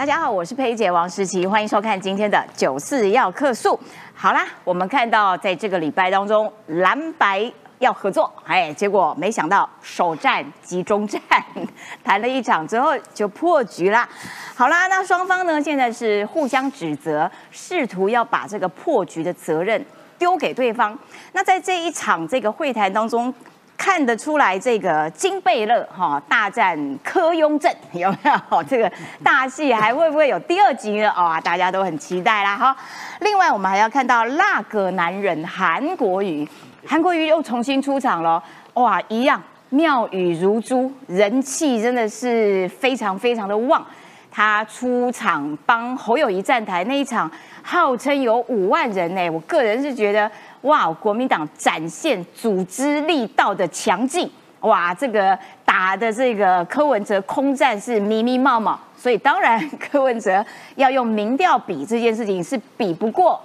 [0.00, 3.78] 大家好，我是佩姐王诗琪，欢迎收看今天的九四要客诉。
[4.14, 11.20] 好啦，我们看到在这个礼拜当中，蓝白要合作，哎，结果没想到首战集中战
[12.02, 14.08] 谈了一场之后就破局啦。
[14.54, 19.84] 好啦，那双方呢现在是互相指责，试图要把这个破局的责任
[20.18, 20.98] 丢给对方。
[21.32, 23.34] 那在这一场这个会谈当中。
[23.80, 28.18] 看得出来，这个金贝勒哈大战柯雍正 有没
[28.50, 28.62] 有？
[28.68, 28.92] 这个
[29.24, 31.10] 大戏还会不会有第二集呢？
[31.16, 32.76] 哦，大家都很期待啦哈。
[33.20, 36.46] 另外，我们还要看到那个男人韩国瑜，
[36.86, 38.42] 韩国瑜又重新出场了，
[38.74, 43.82] 哇，一样妙语如珠，人气真的是非常非常的旺。
[44.30, 47.28] 他出场帮侯友谊站台那一场，
[47.62, 49.30] 号称有五万人呢。
[49.30, 50.30] 我个人是觉得。
[50.62, 50.90] 哇！
[50.92, 54.94] 国民党展现组织力道的强劲，哇！
[54.94, 60.44] 这个打的这个柯文哲空战是密密冒冒，所以当然柯文哲
[60.76, 63.40] 要用民调比这件事情是比不过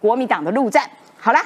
[0.00, 0.88] 国民党的陆战。
[1.18, 1.42] 好啦，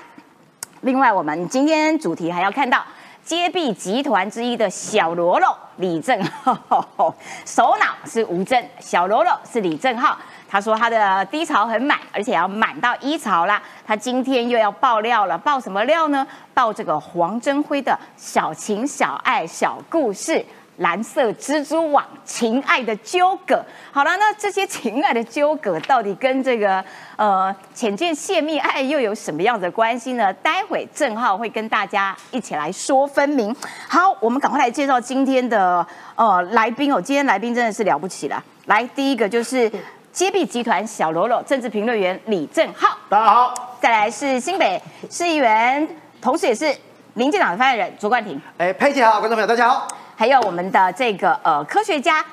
[0.82, 2.84] 另外我们今天主题还要看到
[3.24, 10.16] 揭弊集团之一的小喽啰李正浩，首脑是吴征，小喽啰是李正浩。
[10.50, 13.62] 他说他的低潮很满，而且要满到一潮啦。
[13.86, 16.26] 他今天又要爆料了，爆什么料呢？
[16.54, 20.42] 爆这个黄征辉的小情小爱小故事，
[20.78, 23.62] 蓝色蜘蛛网情爱的纠葛。
[23.92, 26.82] 好了，那这些情爱的纠葛到底跟这个
[27.16, 30.32] 呃浅见泄密爱又有什么样的关系呢？
[30.34, 33.54] 待会郑浩会跟大家一起来说分明。
[33.86, 36.98] 好，我们赶快来介绍今天的呃来宾哦。
[37.00, 38.42] 今天来宾真的是了不起了。
[38.64, 39.70] 来，第一个就是。
[40.18, 43.76] 揭弊集团小喽啰，政治评论员李正浩，大家好。
[43.80, 45.88] 再来是新北市议员，
[46.20, 46.74] 同时也是
[47.14, 48.42] 民进党的发言人卓冠廷。
[48.56, 49.86] 哎，佩姐好，观众朋友大家好。
[50.16, 52.24] 还有我们的这个呃科学家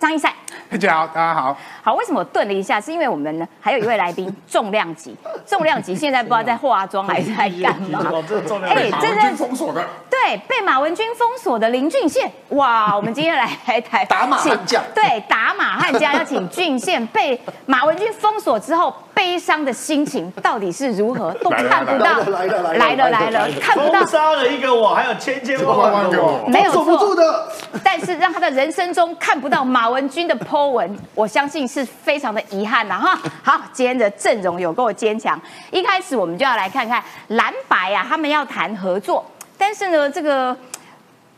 [0.00, 0.34] 张一赛，
[0.68, 1.56] 佩姐好，大家好。
[1.84, 2.80] 好，为什么我顿了一下？
[2.80, 5.14] 是因为我们呢还有一位来宾重量级，
[5.46, 8.00] 重量级现在不知道在化妆还是在干嘛？
[8.66, 9.80] 哎，真的封锁的。
[10.24, 12.94] 对，被马文君封锁的林俊宪，哇！
[12.94, 21.32] 我们今天来台打马悍将，对，打马悍将要请俊宪被马文君封锁之后，悲伤的心情到底是如何？
[21.42, 24.06] 都看不到，来了来了来了，看不到。
[24.06, 27.48] 杀了一个我，还有千千万万个我，没有守不住的。
[27.82, 33.18] 但是让他的人生中看不到马文君的 po 文，我相信是非常的遗憾呐哈。
[33.42, 35.40] 好，今天的阵容有够坚强。
[35.72, 39.24] 一开始我们就要来看看蓝白啊，他们要谈合作。
[39.64, 40.56] 但是呢，这个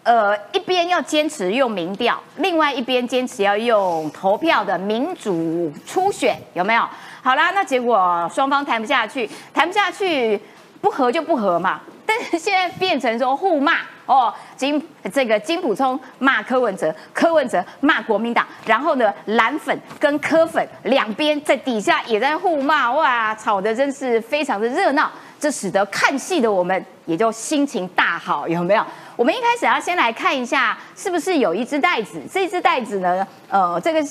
[0.03, 6.89] 呃，一边要坚持用民调，另外一边坚持要用投票的民主初选，有没有？
[7.23, 10.41] 好啦，那结果双方谈不下去，谈不下去，
[10.81, 11.83] 不和就不和嘛。
[12.07, 14.83] 但是现在变成说互骂哦，金
[15.13, 25.13] 这个金普聪骂柯文哲，柯文哲骂国民党，然后呢，蓝粉跟柯粉两边在底下也在互骂，哇，吵得真是非常的热闹。
[25.39, 28.85] 这使得看戏的我们也就心情大好，有没有？
[29.17, 32.21] 我们一开始要先来看一下，是不是有一只袋子？
[32.33, 33.27] 这只袋子呢？
[33.49, 34.05] 呃，这个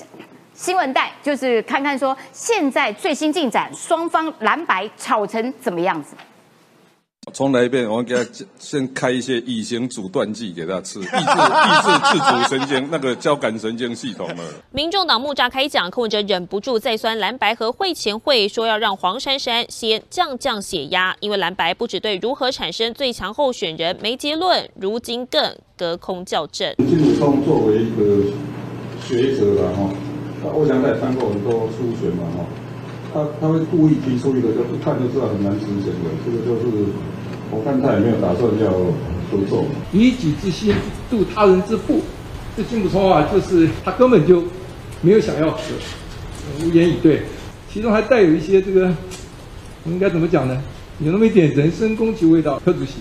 [0.53, 6.16] 新闻袋就是看看说现在最新进展，双方蓝白吵成怎么样子。
[7.31, 8.23] 重来一遍，我给他
[8.59, 11.16] 先开一些乙型阻断剂给他吃，抑制抑
[11.81, 14.44] 制自主神经那个交感神经系统了。
[14.72, 26.75] 民众党木栅开讲，柯文哲忍不住再酸蓝白和会前会，说要让黄珊珊先降降血压，因为蓝白不只对如何产生最强候选人没结论，如今更隔空校正。
[26.78, 28.31] 金武聪作为一个
[29.07, 29.90] 学者了哈，
[30.53, 32.45] 我想在翻过很多书选嘛哈，
[33.13, 36.85] 他他会故意提出一个，就一看就知道很难执行的，这个就是。
[37.56, 38.72] 我看他也没有打算要
[39.29, 39.63] 合作。
[39.91, 40.74] 以己之心
[41.07, 42.02] 度他人之腹，
[42.57, 44.44] 这金不聪啊，就是他根本就
[45.02, 45.59] 没有想要和，
[46.63, 47.22] 无言以对。
[47.72, 48.91] 其中还带有一些这个，
[49.85, 50.59] 应该怎么讲呢？
[50.97, 52.59] 有那么一点人身攻击味道。
[52.66, 52.94] 柯主席。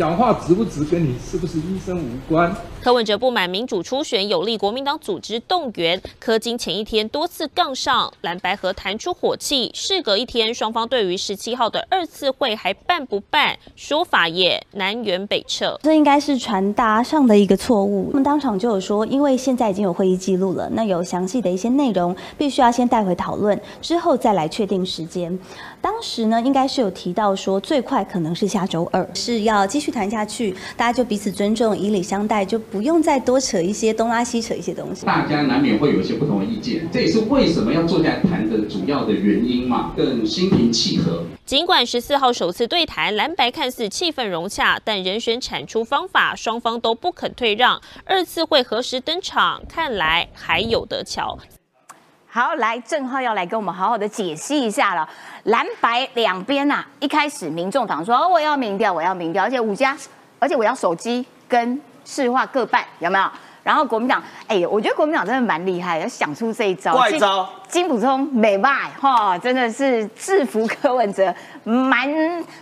[0.00, 2.50] 讲话值不值跟你是不是医生无关。
[2.80, 9.70] 柯文哲不满民主初选有利国民党组织动员，柯金前一天多次杠上，蓝白河弹出火气。
[9.74, 15.78] 事隔一天，双方对于十七号的二次会还办不办，说法也南辕北辙。
[15.82, 18.08] 这应该是传达上的一个错误。
[18.10, 25.38] 他们当场就有说，因为现在已经有会议记录了，那有详细的一些内容，必须要先带回讨论，之后再来确定时间。
[25.82, 29.90] 当时呢，应该是有提到说，最快可能是下周二，是要继续。
[29.90, 35.04] 谈下去，大家就彼此尊重，以礼相待，就不用再多扯一些东拉西扯一些东西。
[35.04, 41.24] 大家难免会有一些不同的意见，这也是为什么要坐下来谈的主要的原因嘛，更心平气和。
[41.44, 47.80] 尽管十四号首次对谈，蓝白看似气氛融洽，但人选产出方法，双方都不肯退让。
[48.04, 49.60] 二次会何时登场？
[49.68, 51.36] 看来还有得瞧。
[52.32, 55.08] 好，来，郑浩要来跟我们好好的解析一下了。
[55.42, 59.96] 蓝白两边呐，一开始民众党说哦，我要民调，我要民调，而且五家，
[60.38, 63.24] 而且我要手机跟市话各半，有没有？
[63.64, 66.92] 然后国民党，哎，我觉得国民党真的蛮厉害，要想出这一招。
[66.92, 67.48] 怪招。
[67.66, 71.34] 金普聪美败哈，真的是制服柯文哲，
[71.64, 72.08] 蛮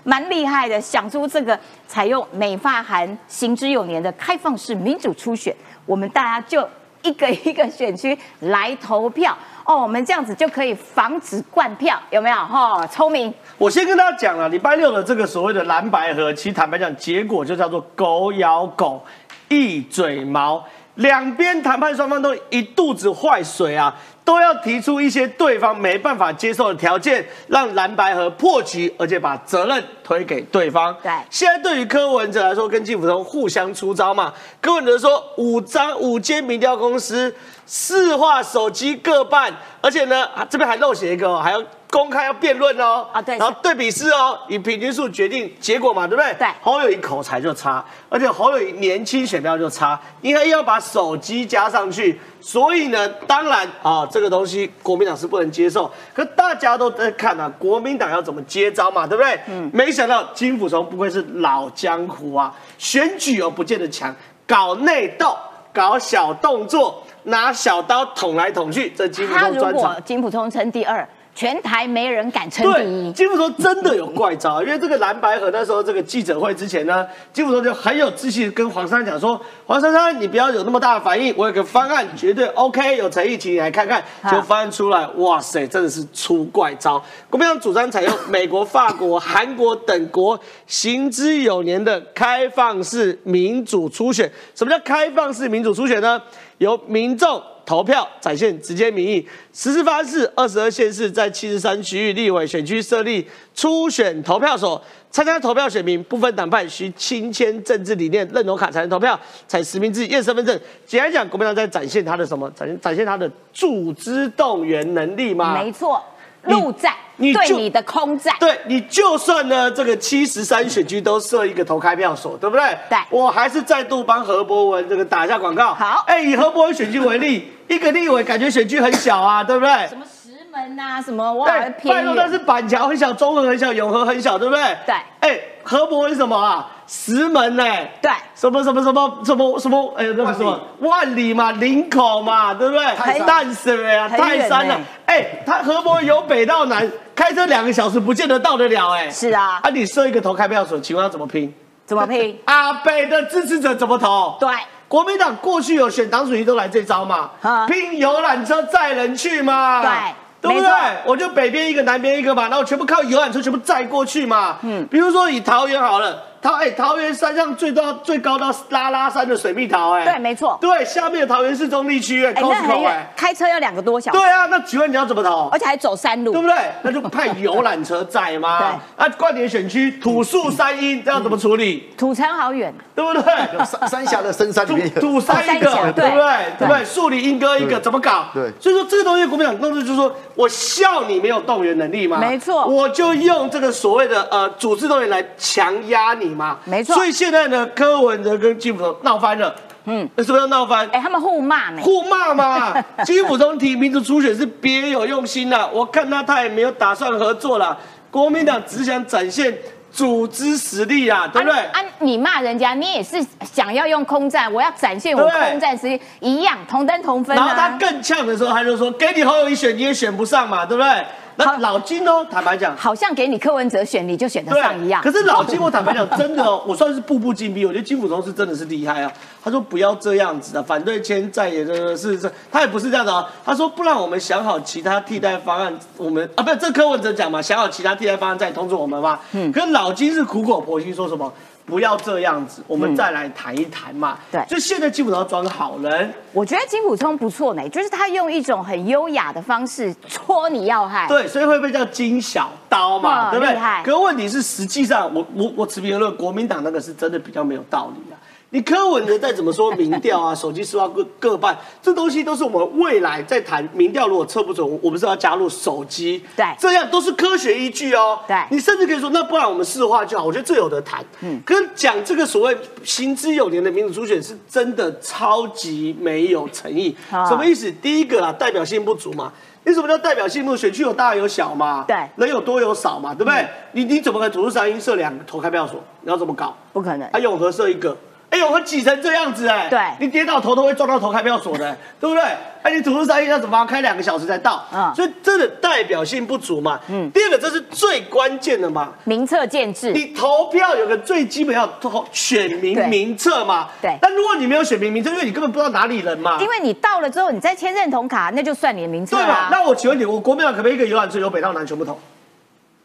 [0.02, 5.54] 蛮厉害的，想出这个采用美发函行之有年的开放式民主初选，
[5.84, 6.66] 我们大家就
[7.02, 9.36] 一个一个选区来投票
[9.68, 12.36] 哦，我们这样子就可以防止灌票，有没有？
[12.36, 13.32] 哈，聪明。
[13.58, 19.04] 我先跟大家讲了，礼拜六的这个所谓的蓝白河，其实坦白讲，结果就叫做狗咬狗，
[19.48, 20.64] 一嘴毛。
[20.94, 23.94] 两边谈判双方都一肚子坏水啊，
[24.24, 30.96] 都要提出一些对方没办法接受的条件，让蓝白河破局，而且把责任推给对方。
[31.00, 34.32] 对，现在对于柯文哲来说，跟金普通互相出招嘛。
[34.60, 37.32] 柯文哲说五张五间民调公司
[37.70, 41.62] 四化手机各半，而且呢，这边还漏写一个，还要。
[41.90, 46.34] 公开要辩论哦，啊对，然后对比试哦，以平均数决定结果嘛，对不对？
[46.34, 46.46] 对。
[46.60, 52.20] 侯友谊口才就差，而且侯友谊年轻选票就差，应该要把手机加上去。
[52.42, 55.90] 所以呢，当然啊，这个东西国民党是不能接受。
[56.12, 59.40] 可大家都在看啊，国民党要怎么接招嘛，对不对？
[59.46, 59.70] 嗯。
[59.72, 64.14] 没想到金辅从不愧是老江湖啊，选举哦不见得强，
[64.46, 65.34] 搞内斗，
[65.72, 70.04] 搞小动作，拿小刀捅来捅去，这金普通专长。
[70.04, 71.06] 金普通称第二。
[71.38, 73.12] 全台没人敢称第一。
[73.12, 87.00] 金福说真的有怪招， 因为这个蓝白河那时候这个记者会之前呢，金福说就很有自信跟黄珊珊讲说：“黄珊珊，你不要有那么大的反应，我有个方案绝对 OK，有诚意，请你来看看。”就方案出来，哇塞，真的是出怪招。
[87.30, 90.36] 国民党主张采用美国、法国、韩国等国
[90.66, 94.28] 行之有年的开放式民主初选。
[94.56, 96.20] 什么叫开放式民主初选呢？
[96.58, 97.40] 由民众。
[97.68, 103.22] 投票展现直接民意，实施方式：二十二县市在七十三区域立委选区设立
[103.54, 110.58] 初选投票所，参加投票选民不分党派，需亲签政治理念认同卡才能投票，采实名制验身份证。
[110.86, 112.50] 简单讲，国民党在展现他的什么？
[112.52, 115.52] 展现展现他的组织动员能力吗？
[115.62, 116.02] 没错。
[116.44, 122.76] 陆战，你对你的空战，对你就算呢，这个七十三选区都设一个投开票所，对不对？
[122.88, 125.74] 对，我还是再度帮何伯文这个打一下广告。
[125.74, 129.88] 好，哎，以何伯文选区为例，一个立委感觉选区很小啊，对不对？
[129.88, 130.17] 什么石
[130.50, 134.62] 门呐，什么哇，拜托，但是板桥很小，中和很小，永和很小，对不对？
[134.86, 136.66] 对，哎，河伯是什么啊？
[136.86, 137.62] 石门呢？
[138.00, 139.94] 对，什么什么什么什么什么？
[139.96, 143.26] 哎，那个什么万里嘛，林口嘛，对不对？
[143.26, 144.80] 淡水啊，泰山啊。
[145.06, 148.90] 哎，他河伯由北到南开车两个小时，不见得到得了。
[148.92, 149.60] 哎，是啊。
[149.62, 151.52] 啊，你设一个投开票所，请问要怎么拼？
[151.84, 152.38] 怎么拼？
[152.46, 154.36] 阿北的支持者怎么投？
[154.40, 154.48] 对，
[154.88, 157.30] 国民党过去有选党主席都来这招嘛，
[157.66, 159.82] 拼游览车载人去嘛。
[159.82, 159.90] 对。
[160.40, 160.70] 对不对？
[161.04, 164.58] 我就北边一个，南边一个嘛，然后全部靠游览车全部载过去嘛。
[164.62, 166.22] 嗯，比如说以桃园好了。
[166.40, 174.18] 桃哎，桃园山上最多最高到拉拉山的水蜜桃哎，对，没错，对，下面的桃园市中立区哎，那很远，开车要两个多小时。
[174.18, 175.48] 对啊，那请问你要怎么投？
[175.52, 176.56] 而且还走山路，对不对？
[176.82, 178.58] 那就派游览车载嘛。
[178.96, 181.88] 对，啊，冠点选区土树山阴，这样怎么处理？
[181.96, 183.64] 土城好远，对不对？
[183.64, 186.56] 三三峡的深山里面，土山一个，对不对？
[186.58, 186.84] 对不对？
[186.84, 188.26] 树林莺歌一个，怎么搞？
[188.32, 192.18] 对，所以说这个东西国民党弄的就是说我笑你没有动员能力吗？
[192.18, 196.58] 没错，我就用这个所谓的呃组织动员来强压你嘛。
[196.64, 197.12] 没错，所以。
[197.18, 199.52] 现在呢，柯文哲跟金普通闹翻了，
[199.86, 200.88] 嗯，是不是要闹翻？
[200.92, 201.82] 哎，他们互骂呢？
[201.82, 202.72] 互骂嘛。
[203.04, 207.76] 金普通提民族初选是别有用心的，我看他他也没有打算合作了。
[208.08, 209.52] 国民党只想展现
[209.90, 211.58] 组织实力啊，对不对？
[211.58, 217.34] 啊，你骂人家，你也是想要用空战，我要展现我空战实力，一样同登同分。
[217.34, 221.04] 然后他更呛的时候，他就说：“给你侯友谊选，你也选不上嘛，对不对？”
[221.38, 225.00] 那老金哦，坦白讲，好像给你柯文哲选，你就选得上一样。
[225.02, 227.64] 可是老金，我坦白讲，真的哦， 我算是步步紧逼。
[227.64, 229.12] 我觉得金辅中是真的是厉害啊。
[229.42, 233.26] 他说不要这样子的，反对签在也的是这，他也不是这样的啊。
[233.44, 239.18] 他说不然我们想好其他替代方案，我们啊，不是这柯文哲讲嘛，想好其他替代方案再通知我们嘛。
[239.32, 239.52] 嗯。
[239.52, 241.32] 可老金是苦口婆心说什么？
[241.68, 244.18] 不要这样子，我们再来谈一谈嘛。
[244.32, 246.12] 对，就现在基本上装好人。
[246.32, 251.06] 我觉得金普聪不错呢，就是他用一种很优雅的方式戳你要害。
[251.06, 253.56] 对，所以会被叫金小刀嘛，对不对？
[253.84, 258.16] 可问题是，实际上我我我持平论，国民党那个是真的比较没有道理啊。
[258.50, 268.18] 你柯文哲再怎么说民调啊， 手机市话各各半，这东西都是我们未来在谈民调，如果测不准，我们是要加入手机，对这样都是科学依据哦。
[268.26, 271.04] 对你甚至可以说，那不然我们市话就好，我觉得这有得谈。
[271.20, 276.96] 嗯，可是讲这个所谓行之有年的民主初选，是真的超级没有诚意。
[277.10, 277.70] 啊什么意思？
[277.70, 279.30] 第一个啊，代表性不足嘛。
[279.64, 280.56] 你什么叫代表性不足？
[280.56, 283.46] 选区有大有小嘛，对嗯人有多有少嘛，对不对？
[283.72, 285.78] 你你怎么可能主出三音设两个投开票所？
[286.00, 286.56] 你要怎么搞？
[286.72, 287.18] 不可能啊，。
[287.18, 287.94] 永和设一个，
[288.30, 292.22] 哎，永和挤成这样子，哎，对你跌倒头都会撞到头开票所的， 对不对？
[292.62, 294.62] 哎，你土路三音要怎么开两个小时才到？
[294.74, 296.78] 嗯所以这个代表性不足嘛。
[296.88, 298.92] 嗯，第二个这是最关键的嘛。
[299.04, 309.48] 名册建制，你投票有个最基本要投选民名册嘛，对但如果你没有选民名册，因为你根本不知道哪里人嘛，因为你到了之后，你再签认同卡，那就算你的名册对吧啦？。
[309.50, 311.98] 那我请问你，我国民党可不可以一个游览车由北到南全部投？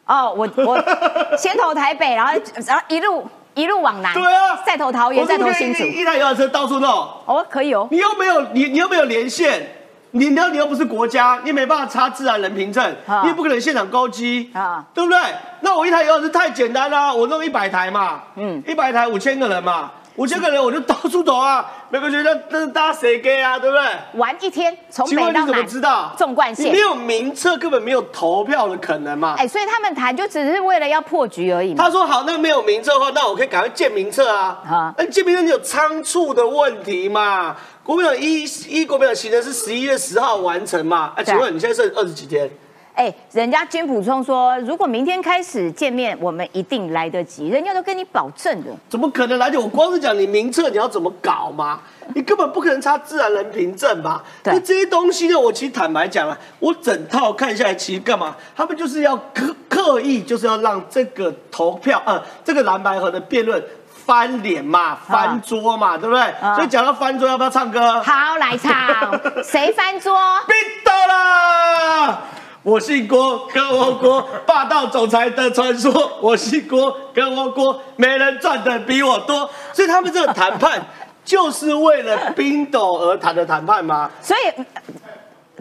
[0.06, 0.82] 哦，我我
[1.36, 2.32] 先投台北，然后
[2.66, 6.90] 然后一路一路往南，对啊在头桃园，我是不是再投新竹一，台游览车到处弄？
[7.26, 7.86] 哦，可以哦。
[7.90, 9.64] 你又没有你你又没有连线，
[10.10, 15.18] 你你又你又不是国家，你没办法查自然人凭证，啊你也不可能现场勾机啊对不对？
[15.60, 23.84] 那我一台游览车太简单啦，我弄一百台嘛，嗯嗯，一百台五千个人嘛，五千个人我就到处走啊，每个学校都是大家谁给啊，对不对？
[24.14, 26.14] 玩一天，从请问你怎么北到南，知道？
[26.16, 26.78] 纵贯线你没。
[26.78, 29.34] 有名册，根本没有投票的可能嘛。
[29.38, 31.82] 哎，所以他们谈就只是为了要破局而已嘛。
[31.82, 34.60] 他说好，那没有名册的话，那我可以赶快建名册啊。
[34.64, 37.56] 啊那建名册你有仓促的问题嘛？
[37.82, 41.12] 国民党一一国民党行程是十一月十号完成嘛？
[41.16, 42.48] 哎，请问你现在剩二十几天？
[42.94, 48.70] 哎，人家军补充说，如果明天开始见面，我们一定来得及，人家都跟你保证的。
[48.88, 49.58] 怎么可能来得及？
[49.58, 51.80] 我光是讲你名册你要怎么搞嘛？
[52.14, 54.22] 你根本不可能插自然人凭证吧？
[54.44, 58.36] 那这些东西呢，我其实坦白讲啊，我整套看下来，其实干嘛？
[58.54, 66.22] 他们就是要刻刻意，就是要让这个投票，呃，这个蓝白河的辩论翻脸嘛，翻桌嘛，对不对？
[66.40, 68.00] 啊所以讲到翻桌，要不要唱歌？
[68.02, 68.72] 好，来唱，
[69.42, 70.14] 谁翻桌？
[70.46, 72.22] 冰到啦！
[72.64, 76.18] 我姓郭，跟我郭，霸道总裁的传说。
[76.20, 79.48] 我姓郭，跟我郭，没人赚的比我多。
[79.72, 80.82] 所以他们这个谈判
[81.24, 84.10] 就是为了冰斗而谈的谈判吗？
[84.20, 84.64] 所以呃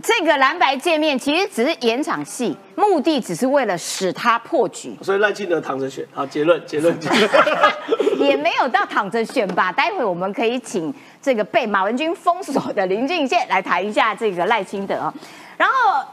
[0.01, 6.05] 这个蓝白见面其实只是演场戏，目的只是为了使他破局，所以赖清德躺着选。
[6.13, 7.29] 好，结论，结论，结论。
[8.17, 9.71] 也没有到躺着选吧。
[9.71, 15.13] 待会我们可以请这个被马文君封锁的林俊宪来谈一下这个赖清德啊。
[15.55, 15.73] 然后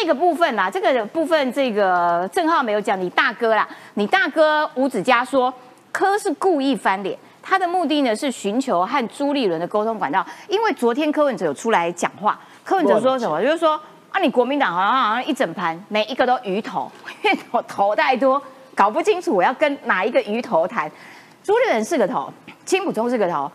[0.00, 5.52] 这个部分啦，这个部分这个郑浩没有讲，你大哥啦，你大哥吴子嘉说
[5.92, 7.18] 柯是故意翻脸。
[7.42, 13.42] 他的目的呢是寻求和朱立伦的沟通管道，因为昨天柯文哲有出来讲话，柯文哲说什么？
[13.42, 13.78] 就是说
[14.10, 16.90] 啊，你国民党好像好像一整盘每一个都鱼头，
[17.22, 18.42] 因为我头太多，
[18.74, 20.90] 搞不清楚我要跟哪一个鱼头谈。
[21.44, 22.32] 朱立伦是个头，
[22.64, 23.50] 金普忠是个头，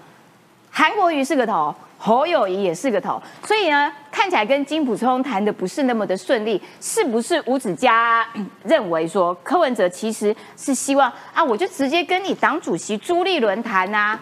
[0.69, 8.25] 韩国瑜是个头，侯友谊也是个头，所以呢，看起来跟金普聪谈的不是那么的顺利，是不是吴子嘉
[8.63, 14.19] 认为说柯文哲其实是希望啊，我就直接跟你党主席朱立伦谈啊？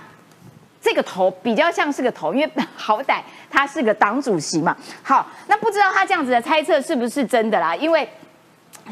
[0.81, 4.75] 这个头比较像是个头，因为 好歹他是个党主席嘛。
[5.01, 7.75] 好，那不知道他这样子的猜测是不是真的啦？
[7.75, 8.07] 因为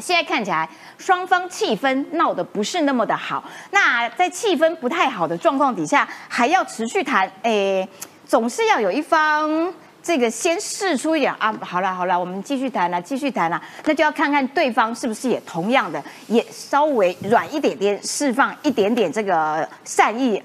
[0.00, 3.44] 现在看起来双方气氛闹得不是那么的好。
[3.70, 7.88] 那在气氛不太好的状况底下，还要持续谈，诶，
[8.26, 20.42] 总是要有一方这个先试出一点啊，好了好了，我们继续谈了，继续谈了，那就要看看对方是不是也同样的，也稍微软一点点，释放一点点这个善意。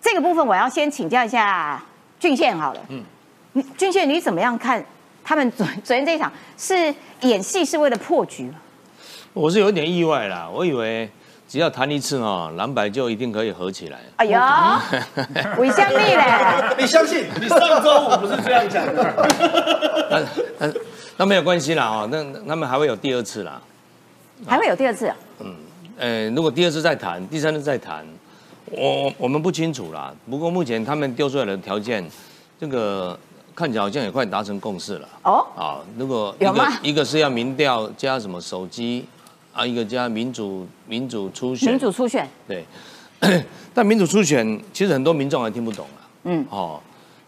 [0.00, 1.82] 这个部分我要先请教一下
[2.18, 3.04] 俊宪好了，嗯，
[3.76, 4.84] 俊宪你怎么样看
[5.24, 8.54] 他们昨昨天这一场是演戏是为了破局吗？
[9.32, 11.10] 我是有点意外啦，我以为
[11.48, 13.98] 只要谈一次哦，蓝白就一定可以合起来。
[14.16, 14.82] 哎呀，
[15.58, 16.16] 为什么嘞？
[16.78, 17.24] 你相信？
[17.40, 19.28] 你上周五不是这样讲的？
[20.10, 20.72] 那那
[21.18, 23.60] 那没有关系啦哦，那那他们还会有第二次啦。
[24.46, 25.16] 还会有第二次啊？
[25.98, 28.04] 呃，如果第二次再谈，第三次再谈，
[28.70, 30.12] 我我们不清楚啦。
[30.28, 32.04] 不过目前他们丢出来的条件，
[32.60, 33.18] 这个
[33.54, 35.08] 看起来好像也快达成共识了。
[35.22, 39.06] 哦，啊，如果一个有一个是要民调加什么手机
[39.56, 42.62] 啊，一个加民主民主初选，民主初选，对，
[43.72, 46.04] 但民主初选其实很多民众还听不懂啊。
[46.24, 46.78] 嗯，哦，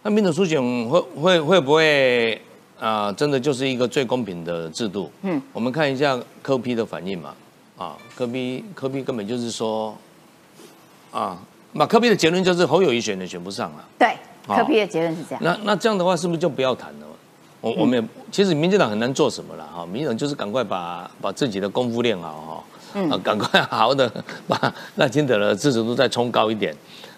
[0.02, 2.34] 那民主初选会会会不会
[2.78, 5.10] 啊、呃真的就是一个最公平的制度？
[5.22, 7.34] 嗯，我们看一下科批的反应嘛。
[7.78, 9.96] 啊，科批科批根本就是说
[11.10, 11.38] 啊，
[11.72, 13.88] 那科批的结论就是侯友谊选的选不上了。
[13.98, 14.14] 对，
[14.46, 15.42] 好科批的结论是这样。
[15.42, 17.06] 那那这样的话，是不是就不要谈了？
[17.60, 24.10] 我我们也、其实民进党很难做什么了哈，民进党就是赶快把把自己的功夫练好哈，嗯啊， 赶快好好的
[24.46, 26.72] 把赖清德的支持度再冲高一点，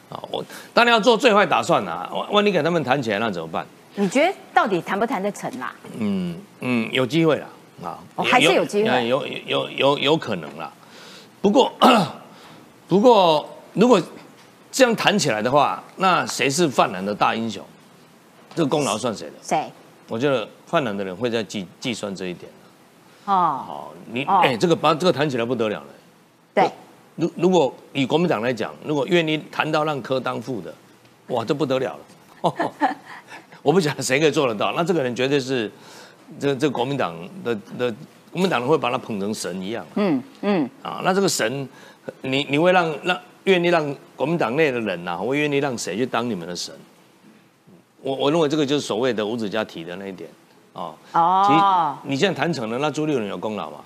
[0.09, 0.43] 啊，我
[0.73, 3.67] 当然要做最坏打算啦、万万一给他们谈起来，那怎么办？
[3.97, 5.75] 你觉得到底谈不谈得成啦？
[5.99, 7.47] 嗯嗯，有机会啦，
[7.83, 10.73] 啊，哦还是有机会有有有有有可能啦。
[11.43, 11.73] 不过
[12.89, 14.01] 不过，如果
[14.73, 17.63] 这样谈起来的话，那谁是泛蓝的大英雄？
[18.55, 19.35] 这个功劳算谁的？
[19.43, 19.71] 谁？
[20.11, 22.50] 我觉得泛蓝的人会在计计算这一点。
[23.26, 23.33] 哦，
[23.64, 25.87] 好，你哦哎、这个把这个谈起来不得了了。
[26.52, 26.69] 对，
[27.14, 30.75] 如如果以国民党来讲，如果愿意谈到让科当副的，
[31.29, 32.00] 哇，这不得了了。
[32.40, 32.73] 哦、
[33.62, 35.71] 我不晓得谁可以做得到，那这个人绝对是
[36.40, 37.14] 这这国民党
[37.45, 37.95] 的的
[38.33, 41.02] 国民党人会把他捧成神一样嗯嗯，啊。
[41.05, 41.69] 那这个神，
[42.23, 46.75] 你你会让让愿意让国民党内的人呐、会愿意让谁去当你们的神？
[48.02, 50.28] 我我认为这个就是所谓的五子嘉提的那一点
[50.73, 50.92] 啊。
[51.12, 53.78] 其实哦，你现在谈成了，那朱立伦有功劳吗？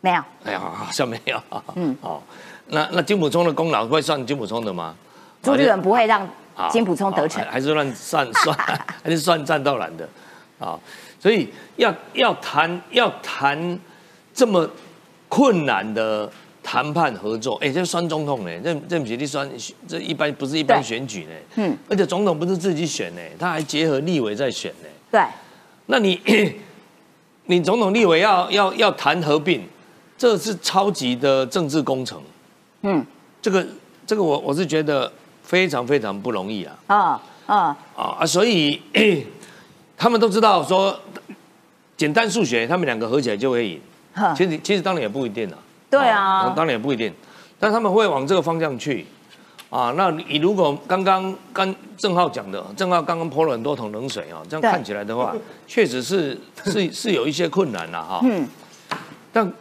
[0.00, 1.40] 没有，哎呀，好像没有。
[1.76, 2.20] 嗯， 哦，
[2.68, 4.94] 那那金溥聪的功劳会算金溥聪的吗？
[5.42, 6.28] 朱立伦不会让
[6.70, 8.56] 金溥聪得逞好还还是乱算算
[9.02, 10.08] 还是算战斗蓝的
[10.58, 10.78] 啊？
[11.18, 13.78] 所以要要谈要谈
[14.34, 14.68] 这么
[15.28, 16.30] 困难的
[16.62, 18.50] 谈判合作，哎，这算总统呢？
[18.62, 19.50] 这这不是你算
[19.88, 21.30] 这一般不是一般对选举呢？
[21.56, 24.88] 嗯，而且总统不是自己选呢，他还结合立委在选呢。
[25.10, 25.20] 对，
[25.86, 26.20] 那你
[27.46, 29.62] 你总统立委要要要谈合并，
[30.16, 32.22] 这是超级的政治工程。
[32.82, 33.04] 嗯，
[33.40, 33.66] 这个
[34.06, 36.96] 这个我我是觉得非常非常不容易啊啊
[37.46, 38.26] 啊，啊啊！
[38.26, 38.80] 所以
[39.98, 40.98] 他们都知道说，
[41.96, 43.80] 简单数学，他们两个合起来就会赢。
[44.36, 45.58] 其实其实当然也不一定啊。
[45.92, 47.12] 对啊哦当然也不一定，
[47.60, 49.06] 但他们会往这个方向去。
[49.70, 55.34] 啊，那你如果刚刚刚郑浩讲的，郑浩刚刚泼了很多桶冷水啊，这样看起来的话，
[55.66, 58.20] 确实是是 是有一些困难了哈。
[58.22, 58.46] 嗯，
[59.32, 59.52] 但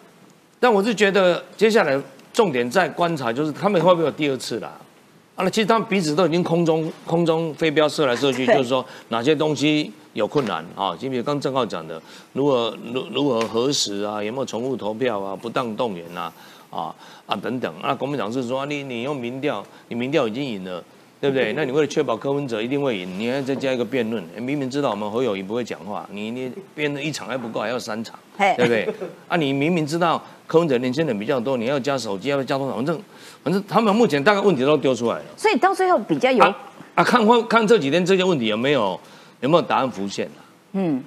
[0.60, 1.98] 但我是觉得接下来
[2.34, 4.72] 重点在观察，就是他们会不会有第二次啦？
[5.42, 10.96] 啊，那其实他们彼此都已经空中空中飞镖射来射去，就是说哪些东西有困难啊？
[10.96, 12.00] 就比如刚郑浩讲的，
[12.34, 16.32] 如何如如何核实啊，有没有重复投票啊，不当动员啊，
[16.70, 16.94] 啊
[17.26, 17.74] 啊等等。
[17.82, 20.84] 那国民党是说，啊你你用民调，你民调已经赢了。
[21.22, 21.54] 对不对？
[21.54, 28.90] 那你为了确保柯文哲一定会赢，你还再加一个辩论，明明知道我们侯友谊不会讲话，你你辩论一场还不够，还要三场，嘿对不对？
[29.28, 32.76] 啊，你明明知道柯文哲年轻人比较多，你要加手机，要加多少？
[32.76, 33.00] 反正
[33.44, 35.26] 反正他们目前大概问题都丢出来了。
[35.38, 36.44] 所以到最后比较有，
[36.96, 39.00] 啊，看看看这几天这些问题有没有
[39.42, 40.42] 有没有答案浮现啊？
[40.74, 41.04] 嗯，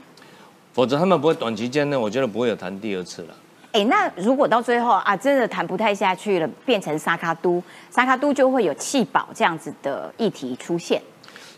[0.72, 3.34] 否则他们不会短期间呢，我觉得不会有谈第二次了。
[3.74, 7.60] 哎，那如果到最后啊，真的谈不太下去了，变成沙卡都，
[7.90, 11.02] 沙卡都就会有弃保这样子的议题出现。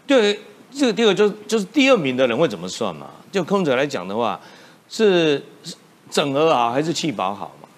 [0.07, 3.09] 对，这个第二就是就是第二名的人会怎么算嘛？
[3.31, 4.40] 就空者来讲的话，
[4.88, 5.74] 是是
[6.11, 7.68] 整合好还是弃保好嘛？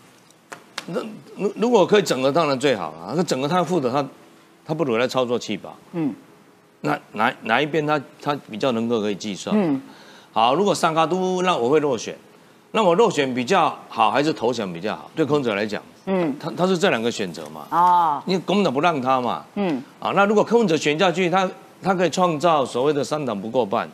[0.86, 1.00] 那
[1.36, 3.14] 如如果可以整合，当然最好了。
[3.16, 4.06] 那整合他负责他，
[4.64, 5.76] 他不如来操作弃保。
[5.94, 6.14] 嗯
[6.82, 9.52] 那哪哪一边他他比较能够可以计算？
[9.58, 9.82] 嗯，
[10.32, 12.16] 好，如果沙卡都那我会落选，
[12.70, 15.10] 那我落选比较好还是投降比较好？
[15.16, 17.66] 对空者来讲，嗯，他他是这两个选择嘛？
[17.70, 19.42] 哦，因为国民党不让他嘛。
[19.54, 21.48] 嗯，啊，那如果柯文哲选下去，他
[21.82, 23.88] 他可以创造所谓的三党不过半，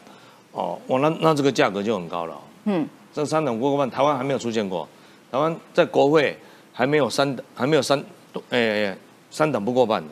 [0.51, 2.39] 哦，哇，那那这个价格就很高了哦。
[2.65, 4.89] 嗯，这三党不过半，台湾还没有出现过，
[5.31, 6.37] 台湾在国会
[6.73, 8.03] 还没有三还没有三，
[8.51, 8.97] 诶、
[9.31, 10.09] 三党不过半的。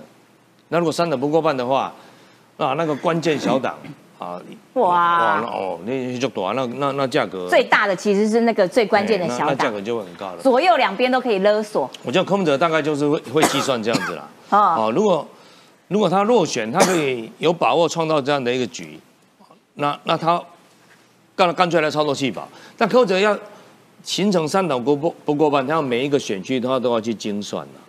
[0.68, 1.92] 那如果三党不过半的话，
[2.58, 3.76] 啊，那个关键小党
[4.22, 4.40] 啊，
[4.74, 10.38] 哇，哇那，哦，那就多，那那那价格最大的其实是那个最关键的小那那价格就会很高了。
[10.42, 11.90] 左右两边都可以勒索。
[12.04, 14.28] 我觉得柯文哲大概就是会会计算这样子啦。
[14.50, 15.26] 哦，哦，如果
[15.88, 18.98] 如果他落选，他可以有把握创造这样的一个局，
[19.74, 20.40] 那那他
[21.34, 22.48] 干干脆来操作弃保。
[22.78, 23.36] 但柯文哲要
[24.02, 27.80] 形成三党不不不过半，他要每一个选区他都要去精算的，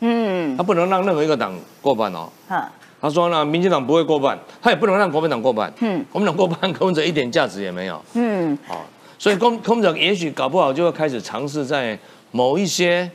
[0.00, 2.28] 嗯，他不能让任何一个党过半哦。
[2.48, 2.60] 哼，
[3.02, 5.70] 他说呢，民进党不会过半，他也不能让国民党过半。
[5.80, 8.00] 嗯国民党过半，柯文哲一点价值也没有。
[8.14, 8.76] 嗯，哦，
[9.18, 11.98] 所以柯柯文哲也许搞不好就会开始尝试在
[12.30, 13.10] 某一些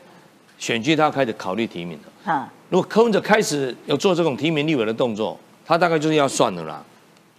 [0.59, 2.33] 选区，他要开始考虑提名了。
[2.33, 6.83] 啊，如果柯文哲开始有做这种提名立委的动作，他大概就是要算了啦。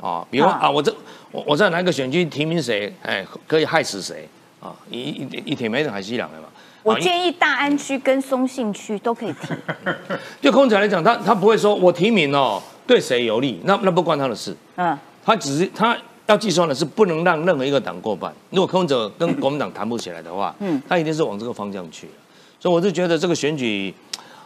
[0.01, 0.91] 啊，比如说啊啊，我这
[1.31, 4.27] 我我在哪一个选区提名谁，哎，可以害死谁
[4.59, 4.75] 啊？
[4.91, 6.49] 一一一铁没人海西两的嘛。
[6.79, 9.55] 啊我建议大安区跟松信区都可以提。
[10.41, 14.57] 就柯文哲来讲，他他不会说我提名哦对谁有利，那那不关他的事。
[14.77, 18.33] 嗯，他只是他要计算的是不能让任何一个党过半。
[18.51, 22.09] 如果柯文哲跟国民党谈不起来的话，嗯嗯，他一定是往这个方向去
[22.61, 23.95] 所以我是觉得这个选举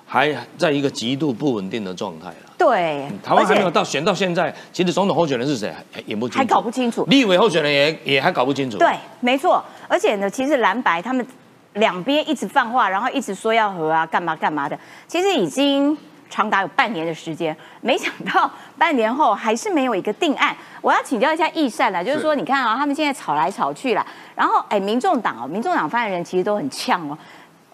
[0.06, 2.34] 还在一个极度不稳定的状态了。
[2.58, 7.04] 对，台湾还没有到选到现在，其实总统候选人是谁还也不清楚，还搞不清楚。
[7.06, 8.78] 立委候选人也也还搞不清楚。
[8.78, 9.64] 对，没错。
[9.88, 11.26] 而且呢，其实蓝白他们
[11.74, 15.96] 两边一直放话，然后一直说要和啊，干嘛干嘛的，其实已经
[16.28, 20.56] 长达有半年的时间，没想到半年后还是没有一个定案。
[20.80, 27.16] 我要请教一下易善啦，就是说，你看啊，他们现在吵来吵去了，然后哎，民众党哦，民众党发言人其实都很呛哦。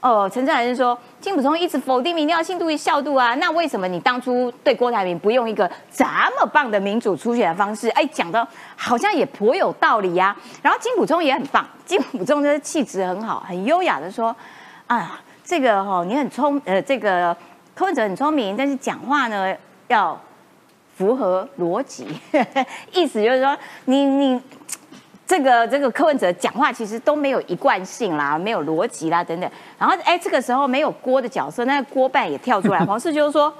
[0.00, 6.04] 哦，陈志还是说金普聪一直否定民调信度与效度啊，那为什么你当初对郭台铭不用一个这
[6.38, 7.88] 么棒的民主初选的方式？
[7.88, 10.36] 哎，讲的好像也颇有道理呀。
[10.62, 14.34] 然后金普聪也很棒，金普聪的气质很好，很优雅的说，
[14.86, 17.36] 啊，这个哈你很聪，呃，这个
[17.74, 19.52] 柯文哲很聪明，但是讲话呢
[19.88, 20.16] 要
[20.96, 22.06] 符合逻辑，
[22.94, 24.40] 意思就是说你你。
[25.28, 29.50] 这个这个柯文哲讲话其实都没有一贯性啦，没有逻辑啦等等。
[29.78, 32.78] 然后哎，这个时候没有郭的角色，那郭办也跳出来。
[32.86, 33.52] 黄世就是说，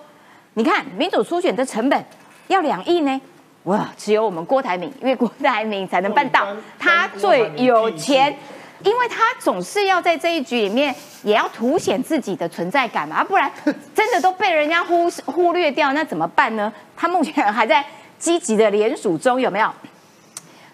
[0.55, 2.05] 你看民主初选的成本
[2.47, 3.21] 要两亿呢，
[3.65, 6.47] 哇，只有我们郭台铭，因为郭台铭才能办到，
[6.79, 8.35] 他最有钱，
[8.83, 13.53] 因为他总是要在这一局里面也要凸显自己的存在感嘛，不然
[13.95, 16.73] 真的都被人家忽忽略掉，那怎么办呢？
[16.97, 17.85] 他目前还在
[18.19, 19.71] 积极的联署中，有没有？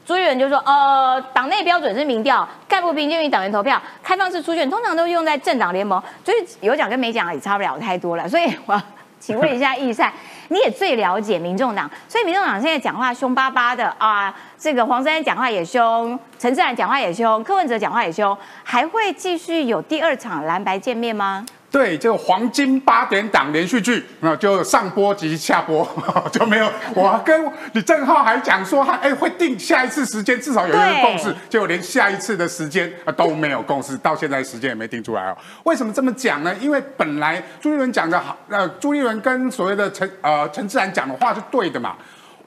[0.07, 8.29] 朱立伦就说：“呃，党内标准是民调，概不平均于党员投票，开放式初选通常都用在政党联盟，所以有奖跟没奖也差不了太多了。
[8.29, 8.81] 所以我
[9.19, 10.13] 请问一下易善，
[10.49, 25.85] 你也最了解民众党，所以民众党现在讲话凶巴巴的啊，这个黄珊讲话也凶，陈志然讲话也凶，柯文哲讲话也凶，还会继续有第二场蓝白见面吗？”对，就黄金八点档连续剧，那就上播及下播
[26.31, 26.71] 就没有。
[26.95, 35.37] 我跟李正浩还讲说，他哎会定下一次时间，至少有一个共识，结果连下一次的时间啊都没有共识，到现在时间也没定出来哦。
[35.65, 36.55] 为什么这么讲呢？
[36.61, 41.97] 因为本来朱立伦讲的好，呃，朱立伦跟所谓的陈呃陈志然讲的话是对的嘛。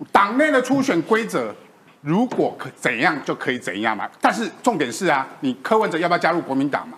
[0.10, 1.54] 党内的初选规则，
[2.00, 4.10] 如果可怎样就可以怎样嘛。
[4.22, 6.98] 但是重点是啊，你柯文哲要不要加入国民党嘛？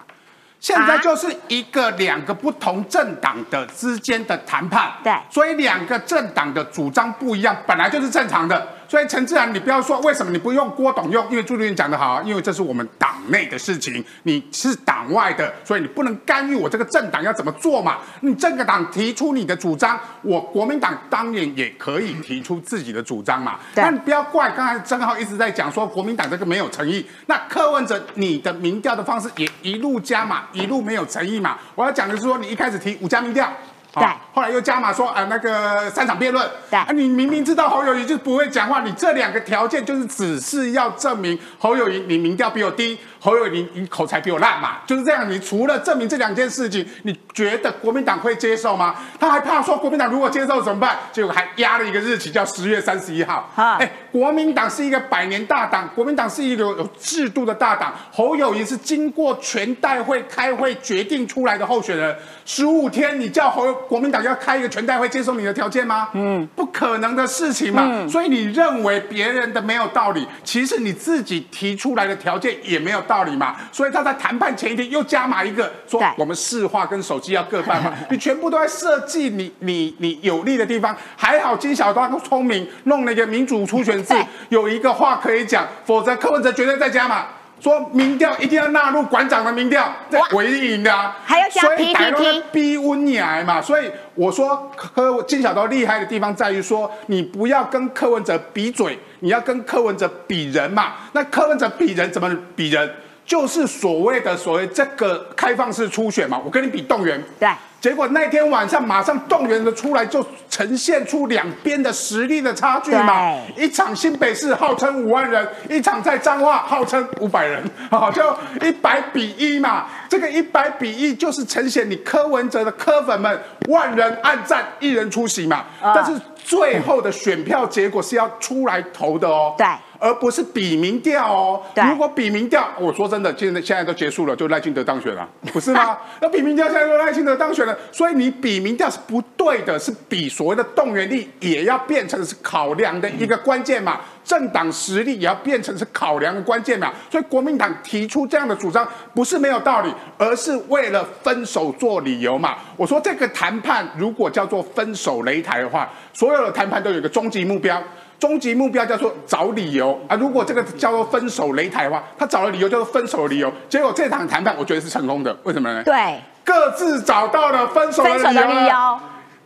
[0.59, 8.78] 现在就是一个两个不同政党的之间的谈判，对，所以两个政党的主张不一样，本来就是正常的。
[8.89, 17.99] 所以陈志然，你不要说为什么你不用郭董用，因为朱立伦讲的好，因为这是我们党内的事情，你是党外的，所以你不能干预我这个政党要怎么做嘛。
[18.21, 23.59] 你这个党提出你的主张，我国民党当然也可以提出自己的主张嘛。
[23.75, 31.59] 那你不要怪刚才曾浩一直在讲说国民党这个没有诚意，那柯文哲你的民调的方式也一路加码，一路没有诚意嘛。
[31.75, 33.47] 我要讲的是说，你一开始提五家民调。
[33.91, 34.05] 对，
[34.39, 42.97] 后来又加码说，呃，那个三场辩论，对，啊，你明明知道侯友谊就不会讲话，你这两个条件就是只是要证明侯友谊你民调比我低。
[43.21, 44.77] 侯友谊，你口才比我烂嘛？
[44.87, 45.29] 就是这样。
[45.29, 48.95] 你除了证明这两件事情，你觉得国民党会接受吗？
[49.19, 50.97] 他还怕说国民党如果接受怎么办？
[51.11, 53.51] 结果还压了一个日期，叫十月三十一号。
[53.77, 57.93] 哎，国民党是一个百年大党，国民党是一个有制度的大党。
[58.09, 62.15] 侯友谊是经过全代会开会决定出来的候选人。
[62.45, 66.07] 十五天，你叫侯国民党要开一个全代会接受你的条件吗？
[66.13, 68.07] 嗯，不可能的事情嘛。
[68.07, 72.99] 所以你认为别人的没有道理，其实你自己提出来的条件也没有。
[73.09, 80.95] 道理嘛，所以他在谈判前一天又加码一个，说我们市话跟手机要各半嘛， 你全部都在设计你你你有利的地方。
[81.15, 84.13] 还好金小刀聪明，弄了一个民主初选制，
[84.49, 87.25] 有一个话可以讲，否则柯文哲绝对在加码，
[87.59, 90.91] 说民调一定要纳入馆长的民调，这唯一赢的，
[91.25, 93.61] 还要加 PPT 逼温你来嘛。
[93.61, 98.97] 所以我说柯金小刀厉害的地方在于说，你不要跟柯文哲比嘴。
[99.21, 100.93] 你要跟柯文哲比人嘛？
[101.11, 102.89] 那柯文哲比人怎么比人？
[103.25, 106.41] 就是所谓的所谓这个开放式初选嘛。
[106.41, 107.49] 我跟你比动员，对。
[107.81, 113.35] 结果那天晚上马上动员的出来，就呈现出两边的实力的差距嘛。
[113.55, 118.21] 一场新北市号称五万人，一场在彰化号称五百人， 好，就
[118.61, 119.85] 一百比一嘛。
[120.09, 123.39] 这个一百比一就是呈现你柯文哲的柯粉们
[123.69, 125.63] 万人暗战，一人出席嘛。
[125.81, 129.55] 但是最后的选票结果是要出来投的哦。
[129.57, 129.65] 对。
[129.99, 131.61] 而不是比民调哦。
[131.89, 135.97] 如果比民调，我说真的，现在现在都结束了，就赖清德当选了， 不是吗？
[136.21, 143.99] 那比民调，现在就赖清德当选了，所以你比民调是不对的，是比所谓的动员力也要变成是考量的一个关键嘛。
[144.23, 146.93] 政党实力也要变成是考量的关键嘛。
[147.09, 152.55] 所以国民党提出这样的主张不是没有道理，而是为了分手做理由嘛。
[152.77, 157.81] 我说这个谈判如果叫做分手擂台的话，所有的谈判都有一个终极目标。
[158.19, 160.15] 终极目标叫做找理由啊！
[160.15, 163.51] 如果这个叫做分手擂台的话，他找的理由叫做分手的理由。
[163.69, 165.35] 结果这场谈判，我觉得是成功的。
[165.43, 165.81] 为什么呢？
[165.83, 168.99] 对，各自找到了分手的理由，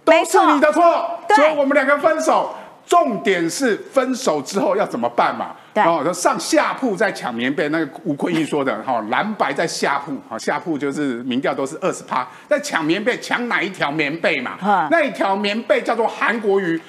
[0.03, 0.81] 都是你的错，
[1.35, 2.53] 所以我们两个分手。
[2.85, 5.51] 重点是分手之后要怎么办嘛？
[5.73, 14.57] 对哦，上下铺在抢棉被，那个吴坤义说的哈、蓝白在下铺，哈、下铺就是民调都是二十趴，在抢棉被，抢哪一条棉被嘛？
[14.61, 16.79] 嗯那一条棉被叫做韩国瑜。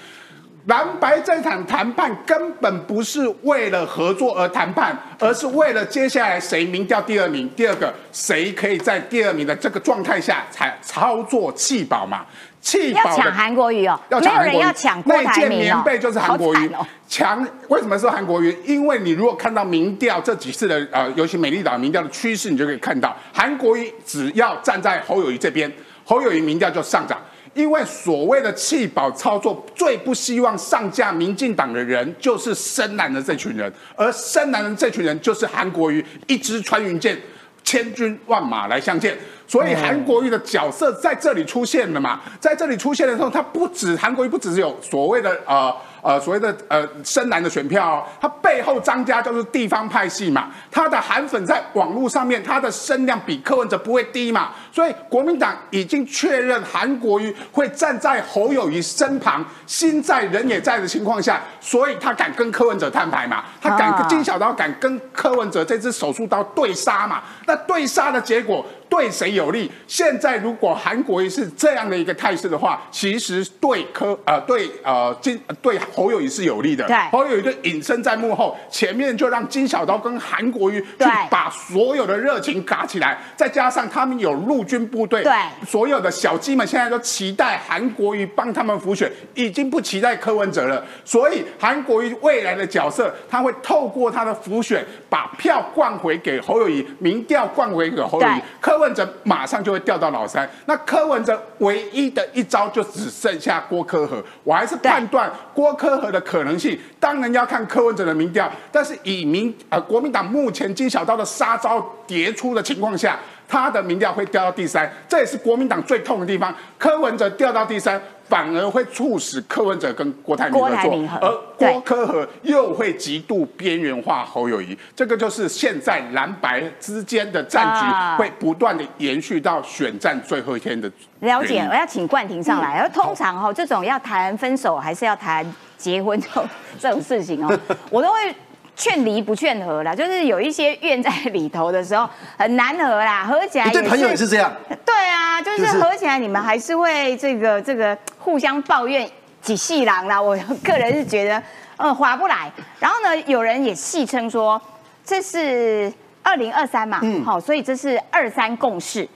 [0.66, 12.24] 蓝白这场谈判根本不是为了合作而谈判，而是为了接下来谁民调第二名，第二个谁可以在第二名的这个状态下才操作弃保嘛？
[12.62, 16.70] 弃保抢韩国瑜哦，要没有人抢韩国瑜要抢郭那件台铭哦，棉被就是韩国瑜。
[17.06, 18.56] 强为什么说韩国瑜？
[18.64, 25.70] 因为你如果看到民调这几次的呃，尤其美丽岛民调的趋势，你就可以看到韩国瑜只要站在侯友谊这边，
[26.04, 27.20] 侯友谊民调就上涨。
[27.54, 37.16] 因为所谓的弃保操作，最不希望上架民进党的人就是深蓝的这群人，而深蓝的这群人就是韩国瑜一支穿云箭，
[37.62, 39.16] 千军万马来相见。
[39.46, 42.20] 所以韩国瑜的角色在这里出现了嘛？
[42.40, 45.72] 在这里出现的时候，他不止韩国瑜不只是有所谓的呃
[46.04, 63.98] 呃所谓的呃深蓝的选票、哦，他背后张家就是地方派系嘛，他的韩粉在网络上面他的声量比柯文哲不会低嘛，所以国民党已经确认韩国瑜会站在侯友谊身旁，心在人也在的情况下，所以他敢跟柯文哲摊牌嘛，他敢啊。
[63.98, 69.68] 跟金小刀敢跟柯文哲这只手术刀对杀嘛，那对杀的结果对谁有利？
[69.88, 76.86] 现在如果韩国瑜是这样的一个态势的话，其实对柯呃对呃金对侯友谊是有利的。
[76.86, 85.32] 对侯友谊就隐身在幕后，前面就让金小刀跟韩国瑜去把所有的热情嘎起来，再加上他们有陆军部队，对
[85.66, 90.84] 所有的小鸡们现在都期待韩国瑜帮他们辅选，已经不期待柯文哲了。
[91.04, 100.48] 所以韩国瑜未来的角色，他会透过他的辅选，把票灌回给侯友谊，民调灌回给侯友谊对，柯文哲马上就会掉到老三。
[100.66, 113.18] 那柯文哲唯一的一招就只剩下郭科和，我还是判断郭科和的可能性，当然要看柯文哲的民调，但是以民呃国民党目前金小刀的杀招迭出的情况下。
[113.48, 116.54] 他的民调会掉到第三，这也是国民党最痛的地方。
[116.78, 124.76] 柯文哲掉到第三，反而会促使柯文哲跟郭台铭郭合作而郭柯和又会极度边缘化侯友谊。
[124.96, 132.80] 这个就是现在蓝白之间的战啊局会不断的延续到选战最后一天的了解，我要请冠廷上来。
[132.80, 135.44] 而通常哈、这种要谈分手还是要谈
[135.78, 137.58] 结婚这种这种事情哦，
[137.90, 138.34] 我都会
[138.76, 139.94] 劝离不劝和啦。
[139.94, 144.52] 就是有一些怨在里头的时候很难和啦，合起来对朋友也是这样，
[144.84, 149.08] 对啊，就是就是合起来你们还是会这个这个互相抱怨
[149.40, 150.20] 几细郎啦。
[150.20, 151.42] 我个人是觉得
[151.76, 152.50] 呃划不来。
[152.78, 154.60] 然后呢，有人也戏称说
[155.04, 159.06] 这是二零二三嘛，嗯好、所以这是二三共识，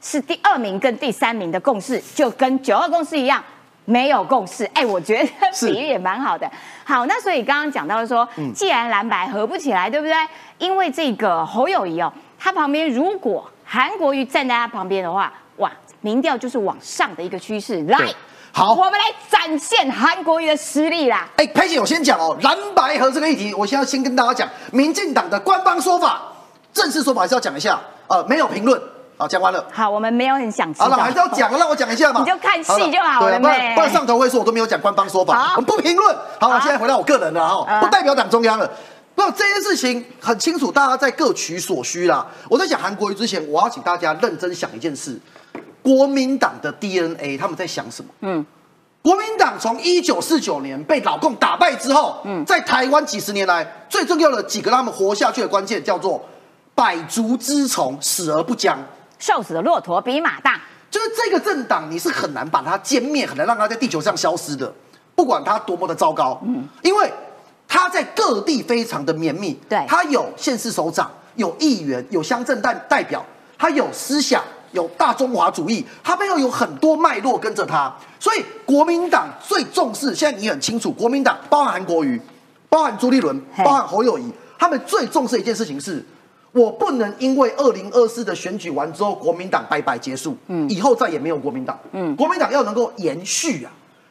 [0.00, 3.42] 是第二名跟第三名的共识，就跟九二共识一样。
[3.88, 5.26] 没有共识，哎，我觉得
[5.66, 6.48] 比喻也蛮好的。
[6.84, 10.14] 好，那所以刚刚讲到说，既然蓝白合不起来，对不对？
[10.58, 15.72] 因为这个侯友谊哦，他旁边如果韩国瑜站在他旁边的话，哇，
[16.02, 17.82] 民调就是往上的一个趋势。
[17.84, 17.98] 来，
[18.52, 21.26] 好我们来展现韩国瑜的实力啦。
[21.36, 26.20] 哎，佩姐，我先讲哦，蓝白和这个议题，我先要先跟大家讲，民进党的官方说法，
[26.74, 28.78] 正式说法还是要讲一下，呃，没有评论，
[29.18, 29.62] 好，讲完了。
[29.72, 32.20] 好，我们没有很想知道，好了，还是要讲，让我讲一下嘛。
[32.20, 36.16] 你就看戏就好了对不然不然上头会说我都没有讲官方说法，我们不评论。
[36.38, 38.70] 好了，好现在回到我个人了哈，嗯不代表党中央了。
[39.16, 42.24] 那这件事情很清楚，大家在各取所需啦。
[42.48, 45.18] 我在讲韩国瑜之前，我要请大家认真想一件事：
[45.82, 48.10] 国民党的 DNA 他们在想什么？
[48.20, 48.46] 嗯，
[49.02, 56.24] 国民党从一九四九年被老共打败之后，嗯在台湾几十年来最重要的几个让他们活下去的关键，叫做
[56.76, 58.78] 百足之虫，死而不僵。
[59.18, 60.60] 瘦死的骆驼比马大。
[60.90, 64.72] 就是这个政党，你是很难把它歼灭，很难让它在地球上消失的，
[65.14, 67.12] 不管它多么的糟糕，嗯，因为
[67.68, 73.22] 它在各地非常的绵密，对它有县市首长，有议员，有乡镇代代表，
[73.58, 82.18] 它有思想，有大中华主义，它背后有很多脉络跟着它，所以国民党最重视，现在你很清楚，国民党包含韩国瑜，
[82.70, 86.02] 包含朱立伦，包含侯友谊，他们最重视的一件事情是。
[86.52, 93.70] 我不能因为二零二四的选举完之后，国民党拜拜结束，嗯，以后再也没有国民党，嗯，国民党要能够延续啊，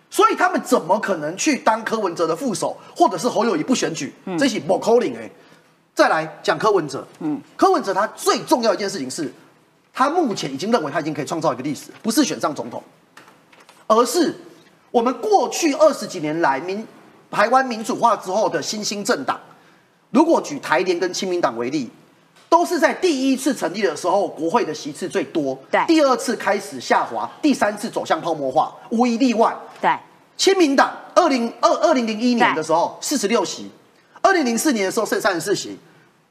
[0.09, 4.13] 所以他们怎么可能去当柯文哲的副手，或者是侯友谊不选举？
[4.37, 5.29] 这是不可能哎。
[5.95, 9.33] 再来讲柯文哲，嗯，柯文哲他最重要一件事情是，
[9.91, 12.83] 他目前已经认为他已经可以创造一个历史，不是选上总统，
[13.87, 14.35] 而是
[14.91, 16.85] 我们过去二十几年来民
[17.31, 19.39] 台湾民主化之后的新兴政党。
[20.11, 21.89] 如果举台联跟亲民党为例，
[22.49, 29.55] 都是在第一次成立的时候，国会的席次最多，对第二次开始下滑，第三次走向泡沫化，无一例外。
[29.81, 29.93] 对，
[30.37, 33.69] 亲民党二零二二零零一年的时候四十六席，
[34.21, 35.77] 二零零四年的时候剩三十四席，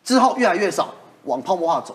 [0.02, 1.94] 之后越来越少，往泡沫化走。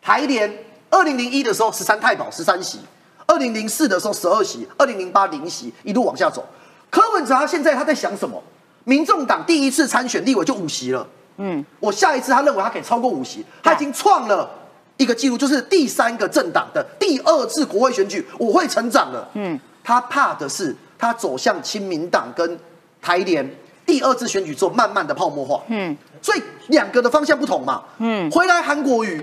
[0.00, 2.78] 台联二零零一的时候十三太保十三席，
[3.26, 6.46] 二零零四的时候十二席，二零零八零席，一路往下走。
[6.88, 8.40] 柯文哲他现在他在想什么？
[8.84, 11.04] 民众党第一次参选立委就五席了，
[11.38, 14.48] 嗯，我下一次他认为他可以超过五席，他已经创了
[14.96, 22.58] 一个记录，就是第三个政党的第二次国会选举我会成长了，嗯，他怕的是他走向亲民党跟
[23.02, 23.48] 台联
[23.84, 29.22] 第二次选举之后慢慢的泡沫化，嗯，所以两个的方向不同嘛，嗯，回来韩国瑜，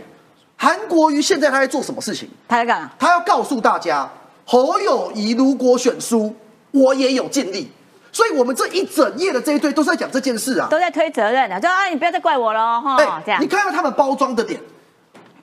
[0.56, 2.30] 韩国瑜现在他在做什么事情？
[2.48, 2.92] 他在干嘛？
[3.00, 4.08] 他要告诉大家，
[4.46, 6.34] 侯友谊如果选输，
[6.72, 7.70] 我也有尽力。
[8.14, 12.96] 所以，我们这一整夜的这一堆都是在讲这件事啊，都在推责任啊，就啊，你不要再怪我了哈。
[13.26, 14.62] 这样，你看到他们包装的点，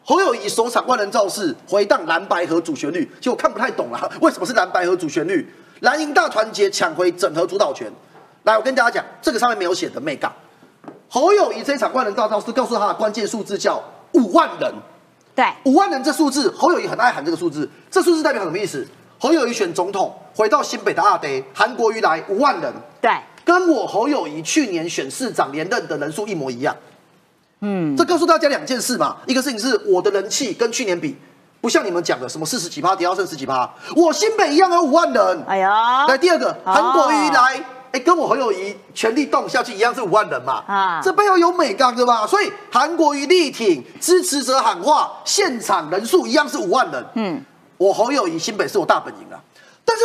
[0.04, 5.52] 侯友谊首场万人造势回荡蓝白河主旋律，其实我看不太懂了， 为什么是蓝白河主旋律？
[5.80, 7.90] 蓝营大团结抢回整合主导权。
[8.44, 10.30] 来，我跟大家讲，这个上面没有写的 mega。
[11.08, 14.72] 侯友谊这场万人大造势，告诉他的关键数字叫五万人。
[15.34, 18.86] 对，五万人这数字，侯友谊很爱喊这个数字，这数字代表什么意思？
[19.22, 23.12] 侯友谊选总统，回到新北的阿爹，韩国瑜来五万人，对，
[23.44, 26.74] 跟我侯友谊去年选市长连任的人数一模一样。
[27.60, 31.14] 嗯，这告诉大家两件事嘛，一个事情是我的人气跟去年比，
[31.60, 35.44] 不像你们讲的什么四十几趴，跌到剩十几趴，我新北一样有五万人。
[35.46, 42.26] 哎呀，来第二个，韩国瑜来，哎，跟我侯友谊全力动下去一样是五万人嘛，啊，这背后有美感对吧？
[42.26, 47.04] 所以韩国瑜力挺支持者喊话，现场人数一样是五万人。
[47.16, 47.44] 嗯。
[47.80, 49.40] 我侯友谊新北是我大本营啊，
[49.86, 50.04] 但是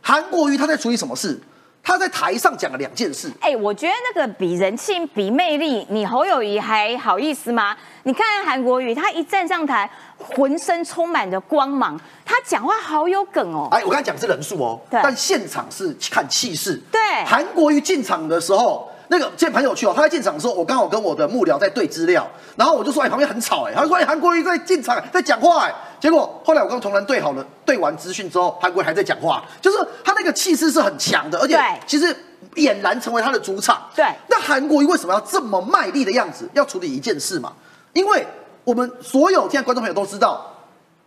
[0.00, 1.36] 韩国瑜他在处理什么事？
[1.82, 3.28] 他在台上讲了两件事。
[3.40, 7.76] 哎，我觉得那个比人气、比魅力，你侯友谊还好意思吗？
[8.04, 13.66] 你看韩国瑜，他一站上台，浑身充满着光芒，他讲话好有梗哦。
[13.72, 16.80] 哎，我刚才讲是人数哦，但现场是看气势。
[16.92, 18.88] 对，韩国瑜进场的时候。
[19.08, 32.14] 那个见朋友去哦，他在进场的时候，我刚好跟我的幕僚在对资料，然后我就说，哎，旁边很吵，哎，他说，哎，韩国瑜在进场在讲话，哎，结果后来我跟同仁对好了，对完资讯之后，韩国瑜还在讲话，就是他那个气势是很强的，而且其实
[32.54, 33.80] 俨然成为他的主场。
[33.94, 36.48] 对，那韩国瑜为什么要这么卖力的样子？
[36.52, 37.52] 要处理一件事嘛？
[37.92, 38.26] 因为
[38.64, 40.44] 我们所有现在观众朋友都知道，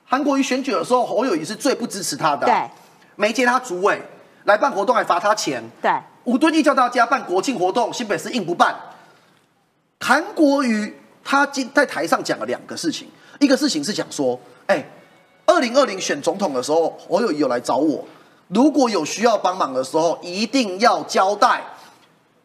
[0.06, 2.70] 韩国瑜选举的时候，侯友谊是最不支持他的，对，
[3.16, 4.02] 没接他主委
[4.46, 5.92] 来办活动还罚他钱，对。
[6.26, 8.76] 吴敦义叫大家办国庆活动，新北市硬不办。
[10.00, 13.08] 韩国瑜他今在台上讲了两个事情，
[13.40, 14.84] 一个事情是讲说，哎，
[15.46, 18.06] 二零二零选总统的时候，侯友谊有来找我，
[18.48, 21.62] 如果有需要帮忙的时候，一定要交代。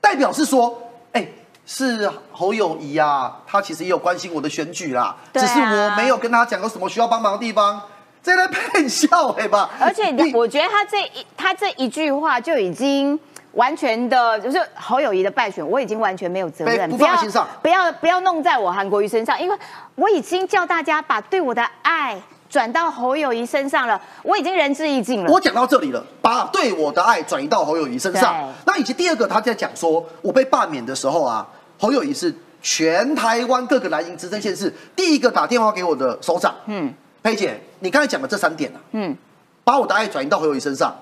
[0.01, 0.77] 代表是说，
[1.13, 1.27] 哎，
[1.67, 7.83] 是侯友谊啊，他其实也有关心我的选举啦，只是我没有跟他讲有什么需要帮忙的地方，
[8.25, 9.71] 在那骗笑对吧？
[9.79, 13.17] 而且我觉得他这一他这一句话就已经。
[13.55, 19.57] 完全的，就是侯友谊的败选，我已经完全没有责任，不放心上，不要不要弄在我韩国瑜身上，因为
[19.95, 25.31] 我已经叫大家把对我的爱转到侯友谊身上了，我已经仁至义尽了。
[25.31, 28.53] 我讲到这里了，把对我的爱转移到侯友谊身上。
[28.67, 31.47] 那以及第二个，他在讲说，我被罢免的时候啊，
[31.79, 36.53] 侯友谊是全台湾各个蓝营执政县市第一个打电话给我的首长。
[36.67, 36.93] 嗯，
[37.25, 39.17] 佩姐，你刚才讲的这三点啊，嗯，
[39.65, 40.95] 把我的爱转移到侯友谊身上。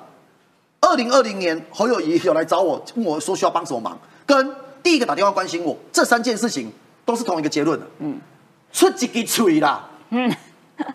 [0.80, 4.54] 二零二零年，侯友谊有来找我，问我说需要帮什么忙，跟
[4.85, 6.72] 第一个打电话关心我，这三件事情
[7.04, 7.85] 都是同一个结论的。
[7.98, 8.20] 嗯，
[8.72, 9.85] 出几个锤啦。
[10.11, 10.32] 嗯，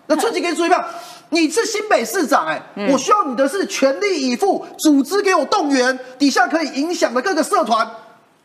[0.06, 0.96] 那出几个嘴吧？
[1.32, 7.86] 你是新北市长哎，我需要你的是全力以赴，组织给我动员，底下可以影响的各个社团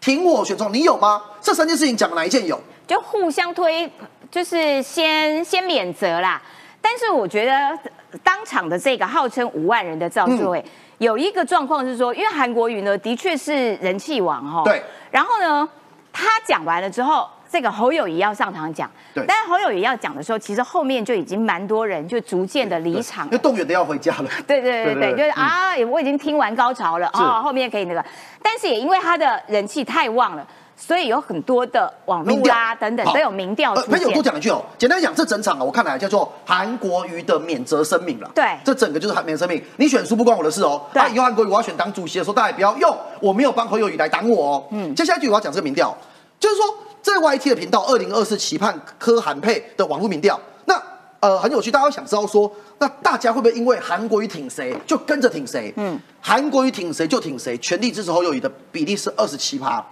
[0.01, 1.23] 挺我选中，你有吗？
[1.40, 2.61] 这三件事情讲哪一件有？
[2.88, 3.88] 就互相推，
[4.33, 6.42] 就是先先免责啦。
[6.83, 7.79] 但是我觉得
[8.23, 10.62] 当场的这个号称五万人的赵志伟。
[10.99, 14.62] 有一个状况是说，因为韩国瑜呢，的确是人气王哈。
[14.64, 14.81] 对。
[15.11, 15.68] 然后呢，
[16.12, 18.88] 他讲完了之后，这个侯友谊要上场讲。
[19.12, 19.25] 对。
[19.27, 23.25] 但是侯友谊要讲的时候，其实后面就已经蛮多人就逐渐的离场。
[23.27, 24.29] 因为动员的要回家了。
[24.47, 28.05] 对对对对，就是啊，我已经听完高潮了啊，后面可以那个。
[28.40, 30.47] 但是也因为他的人气太旺了。
[30.85, 33.90] 所以有很多的网络啊等等都有民调出现。
[33.90, 38.29] 朋友多讲一句哦，简单讲，这整场啊，我看来叫做韩国瑜的免责声明了。
[38.35, 39.64] 对，这整个就是韩免责声明。
[39.77, 40.83] 你选输不关我的事哦。
[40.92, 41.01] 对。
[41.14, 44.64] 以后韩国瑜我要选党主席的时候，大家不要用我没有帮侯友宜来挡我哦。
[44.73, 44.92] 嗯。
[44.92, 45.97] 接下来一句我要讲这个民调，
[46.40, 46.64] 就是说
[47.01, 50.75] 这 YT 的频道二零二四期盼柯韩配的网络民调，那
[51.21, 55.73] 呃很有趣，大家想知道说，那大家会不会因为韩国瑜挺谁就跟着挺谁？
[55.77, 55.97] 嗯。
[56.21, 59.85] 韩国瑜挺谁就挺谁，全力支持侯友谊的比例是二十七趴。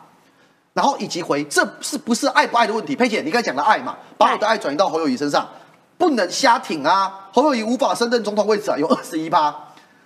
[0.72, 2.94] 然后以及回，这是不是爱不爱的问题？
[2.94, 5.48] 佩姐，你刚才讲的爱嘛，把我的爱转移到侯友谊身上，
[5.98, 7.28] 不能瞎挺啊！
[7.32, 9.54] 侯友谊无法升任总统位置啊，有二十一趴。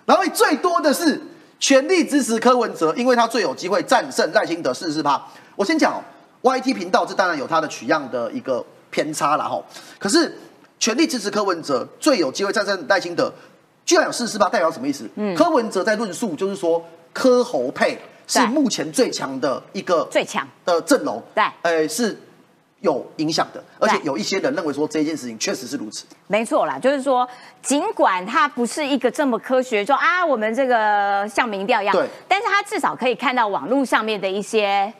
[0.05, 1.21] 然后最多的是
[1.59, 5.21] 全力支持柯文哲，因为他最有机会战胜赖清德四十四趴。
[5.55, 6.01] 我先讲哦
[6.41, 9.63] ，YT 频道这当然有它的取样的一个偏差了哈，
[9.97, 10.37] 可是
[10.79, 13.31] 全力支持柯文哲，最有机会战胜赖清德，
[13.85, 15.09] 居然有四十四趴，代表什么意思？
[15.15, 20.47] 嗯柯文哲在论述就是说柯侯配是目前最强的一个最强。
[20.65, 21.43] 的阵容，对。
[21.61, 22.17] 呃是
[22.81, 26.05] 有影响的，而且有一些人认为说这件事情确实是如此。
[26.27, 27.27] 没错啦，就是说，
[27.61, 32.07] 尽管它不是一个这么科学，说啊，我们这个像民调一样，对。
[32.27, 34.93] 但是它至少可以看到网络上面的一些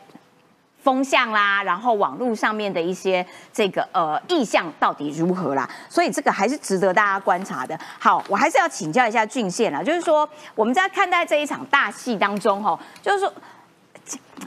[0.86, 7.76] 风向啦，然后网络上面的一些这个呃意向到底如何啦，所以这个还是值得大家观察的。
[7.98, 13.32] 好，我还是要请教一下俊宪啦，就是说我们在看待这一场大戏当中，哈，就是说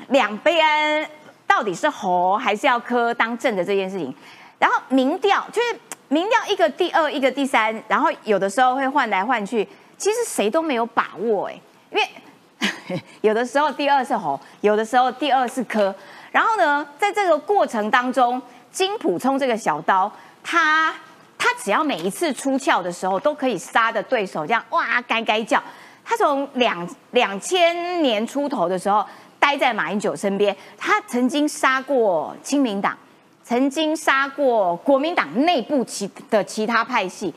[0.08, 1.06] 两边
[1.46, 4.16] 到底是侯还是要磕当正的这件事情，
[4.58, 5.78] 然后民调就是
[6.08, 9.68] 民调一个第二，一个第三，然后有的时候会换来换去，
[9.98, 11.62] 其实谁都没有把握哎，
[11.92, 15.94] 因为 有的时候第二是侯，有的时候第二是柯，
[16.32, 20.12] 然后呢，在这个过程当中，金普聪这个小刀，
[20.44, 20.94] 他
[21.38, 25.62] 他只要每一次出鞘的时候，都可以杀的对手这样哇该该叫。
[26.06, 29.06] 他从两两千年出头的时候，
[29.40, 32.98] 待在马英九身边，他曾经杀过亲民党，
[33.44, 37.34] 曾经杀过国民党内部其的其他派系。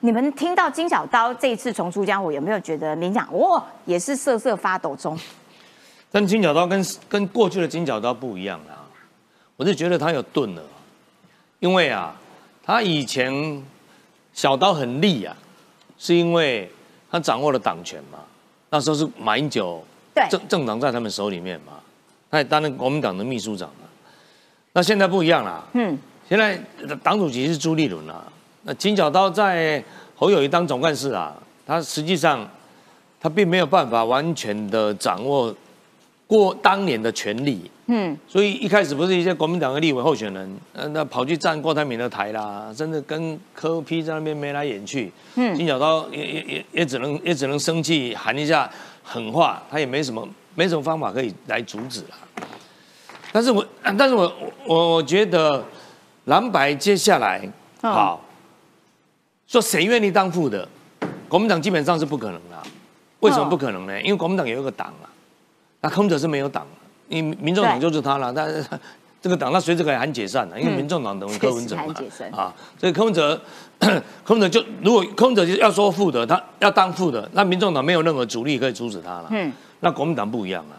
[0.00, 5.16] 你们听到金小刀这一次重出江湖，有没有觉得民讲哇也是瑟瑟发抖中？
[6.12, 8.76] 但金角刀跟跟过去的金角刀不一样啦，
[9.56, 10.62] 我是觉得他有钝了，
[11.58, 12.14] 因为啊，
[12.62, 13.62] 他以前
[14.34, 15.34] 小刀很利啊，
[15.98, 16.70] 是因为
[17.10, 18.18] 他掌握了党权嘛，
[18.68, 19.82] 那时候是马英九
[20.14, 21.72] 对政政党在他们手里面嘛，
[22.30, 23.88] 他也担任国民党的秘书长嘛，
[24.74, 25.98] 那现在不一样啦，嗯，
[26.28, 26.60] 现在
[27.02, 28.22] 党主席是朱立伦啊，
[28.64, 29.82] 那金角刀在
[30.14, 31.34] 侯友谊当总干事啊，
[31.66, 32.46] 他实际上
[33.18, 35.54] 他并没有办法完全的掌握
[36.32, 48.70] 过当年的权利，嗯，所以一开始不是一些国民党的立委候选人，呃，那跑去站郭台铭的台啦，甚至跟柯批在那边眉来眼去，嗯金小刀也也也也只能也只能生气喊一下
[49.04, 52.46] 狠话，他也没什么没什么方法可以来阻止啦。
[53.30, 53.62] 但是我
[53.98, 54.32] 但是我
[54.64, 55.62] 我我觉得
[56.24, 57.46] 蓝白接下来
[57.82, 58.24] 嗯好，
[59.46, 60.66] 说谁愿意当副的，
[61.28, 62.56] 国民党基本上是不可能的。
[63.20, 64.00] 为什么不可能呢？
[64.00, 65.11] 因为国民党有一个党啊，
[65.82, 68.64] 那柯文哲是没有党啊，因为民众党就是他了，但是
[69.20, 71.94] 这个党他随时可以喊解散的，因为民众党等于柯文哲嘛
[72.32, 73.40] 啊，所以柯文哲
[74.24, 79.28] 柯文哲就如果柯文哲要说副的，他要当副的，那民众党没有任何阻力可以阻止他了。
[79.30, 80.74] 嗯，那国民党不一样啊，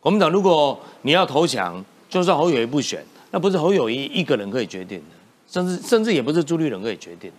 [0.00, 5.04] 国民党如果你要投降，就算侯友谊不选，那不是侯友谊一个人可以决定的，
[5.50, 7.36] 甚至甚至也不是朱立伦可以决定的。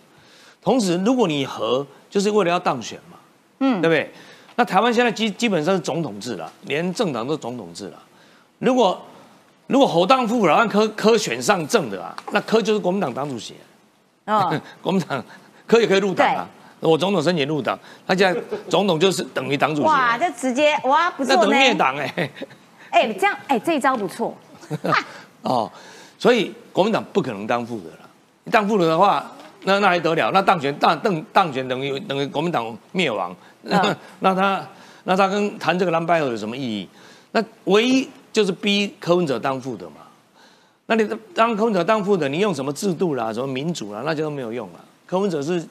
[0.62, 3.18] 同时，如果你和，就是为了要当选嘛，
[3.60, 4.12] 嗯对不对？
[4.56, 7.98] 那台湾现在基基本上是总统制了，连政党都总统制了。
[8.60, 9.02] 如果
[9.68, 13.56] 如果侯当副了，让柯柯选上政的啊，那柯就是国民党党主席，
[14.26, 15.24] 哦， 国民党
[15.66, 16.48] 柯也可以入党啊。
[16.80, 22.30] 我总统申请入党，他现在总统就是等于党主席啊，哇，这直接哇不错呢，那等于灭党哎、
[22.90, 24.36] 哎，这样哎，这一招不错，
[25.44, 25.72] 哦，
[26.20, 28.00] 所以国民党不可能当副的了。
[28.44, 29.32] 你当副的的话，
[29.62, 30.30] 那那还得了？
[30.32, 33.34] 那当选当当当选等于等于国民党灭亡，
[33.64, 34.68] 嗯那他
[35.04, 36.88] 那他跟谈这个蓝白合有什么意义？
[37.32, 39.96] 那唯一就是逼柯文哲当副的嘛。
[40.86, 44.80] 那你当柯文哲当副的，你用什么制度啦，什么民主啦，那就都没有用了。
[45.06, 45.66] 柯文哲是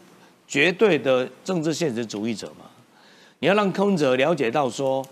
[0.48, 2.64] 绝对的政治现实主义者嘛。
[3.38, 5.04] 你要让柯文哲了解到说，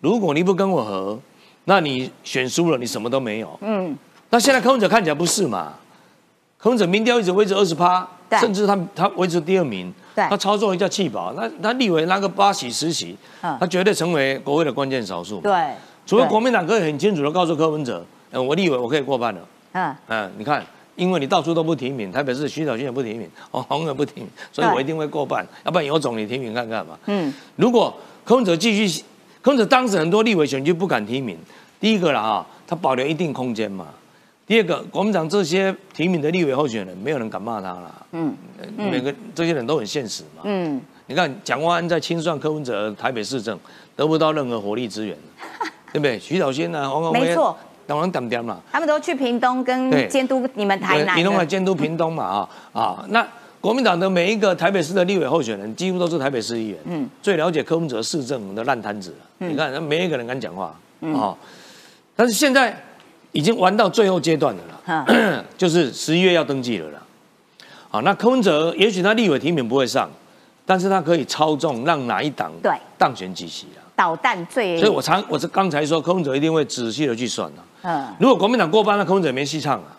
[0.00, 1.18] 如果你不跟我合，
[1.64, 3.58] 那你选输了，你什么都没有。
[3.62, 3.96] 嗯，
[4.30, 5.74] 那现在柯文哲看起来不是嘛？
[6.58, 8.06] 柯文哲民调一直维持二十趴，
[8.38, 10.24] 甚至他他维持第二名，对。
[10.28, 13.56] 他操作一下气保，那他立委那个八席十席，嗯。
[13.60, 15.40] 他绝对成为国会的关键少数。
[15.40, 15.74] 对，
[16.06, 19.40] 除非国民党可以很清楚的告诉柯文哲，嗯，我立委我可以过半了，
[19.72, 20.64] 嗯，嗯，你看，
[20.96, 26.98] 因为你到处都不提名，台北市徐小新也不提名，哦，红也不提名，所以我一定会过半，要不然有种你提名看看嘛。
[27.06, 27.94] 嗯，如果
[28.24, 29.04] 柯文哲继续，
[29.40, 31.38] 柯文哲当时很多立委选区不敢提名，
[31.80, 33.86] 第一个了哈，他保留一定空间嘛。
[34.50, 37.94] 第二个，国民党这些提名的立委候选人，没有人敢骂他啦。
[38.10, 40.42] 嗯呃每个这些人都很现实嘛。
[40.42, 43.56] 嗯，你看蒋万安在清算柯文哲台北市政，
[43.94, 45.16] 得不到任何火力支援，
[45.94, 46.18] 对不对？
[46.18, 48.58] 徐小仙啊，黄光辉没错，当然点点嘛。
[48.72, 53.24] 他们都去屏东跟对监督你们台南屏东来的，监督屏东嘛啊啊，那
[53.60, 59.16] 国民党的每一个台北市的立委候选人，几乎都是台北市议员，嗯最了解柯文哲市政的烂摊子了。
[59.38, 61.38] 嗯你看，没一个人敢讲话嗯哦。
[62.16, 62.76] 但是现在
[63.32, 67.02] 已经玩到最后阶段了啦，嗯 就是十一月要登记了啦。
[67.88, 70.10] 好，那柯文哲也许他立委提名不会上，
[70.64, 73.82] 但是他可以操纵让哪一党对当选几席啊？
[73.96, 77.60] 导弹最，所以我常我是刚才说，柯文哲一定会仔细的去算啊。
[77.82, 79.96] 嗯，如果国民党过半，那柯文哲没戏唱啊。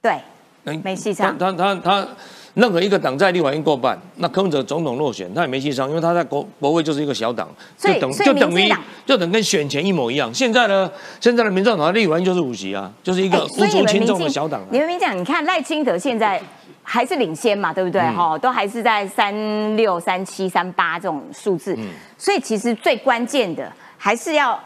[0.00, 0.20] 对，
[0.64, 1.36] 那没戏唱。
[1.36, 2.08] 他他他他
[2.56, 7.46] 任何一个党在立法院过半，那柯文哲总统落选，他也没戏唱，因为他在国国会就是一个小党，
[7.76, 8.72] 就等就等于
[9.04, 10.32] 就等跟选前一模一样。
[10.32, 10.90] 现在呢，
[11.20, 14.66] 现在的民众党立法院就是五席啊，就是一个无足轻重的小党啊。
[14.70, 16.40] 你们民讲，你看赖清德现在
[16.82, 18.00] 还是领先嘛，对不对？
[18.00, 21.74] 嗯哈、都还是在三六、三七、三八这种数字。
[21.76, 21.86] 嗯
[22.16, 24.58] 所以其实最关键的还是要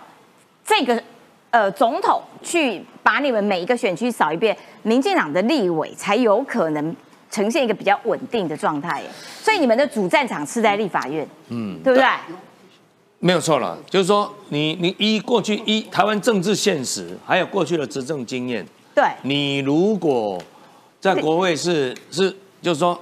[0.65, 1.03] 这个
[1.51, 6.95] 呃总统去把你们每一个选区扫一遍，民进党的立委才有可能
[7.31, 9.03] 呈现一个比较稳定的状态。
[9.43, 12.07] 所以你们的主战场是在立法院，嗯，对不对？
[13.23, 20.41] 没有错了，就是说你你依过去一台湾政治现实，还有过去的执政经验，对，你如果
[20.99, 22.99] 在国会是是，就是说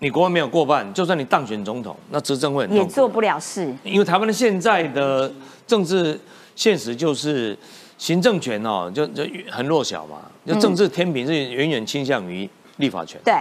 [0.00, 2.66] 你国会没有过半，就算你当选总统，那执政会。
[2.66, 3.72] 也做不了事。
[3.84, 5.32] 因为台湾的现在的
[5.68, 6.18] 政治
[6.56, 7.56] 现实就是
[7.96, 13.34] 行政权哦，就就很弱小嘛，就政治天平是远远倾向于立法权，对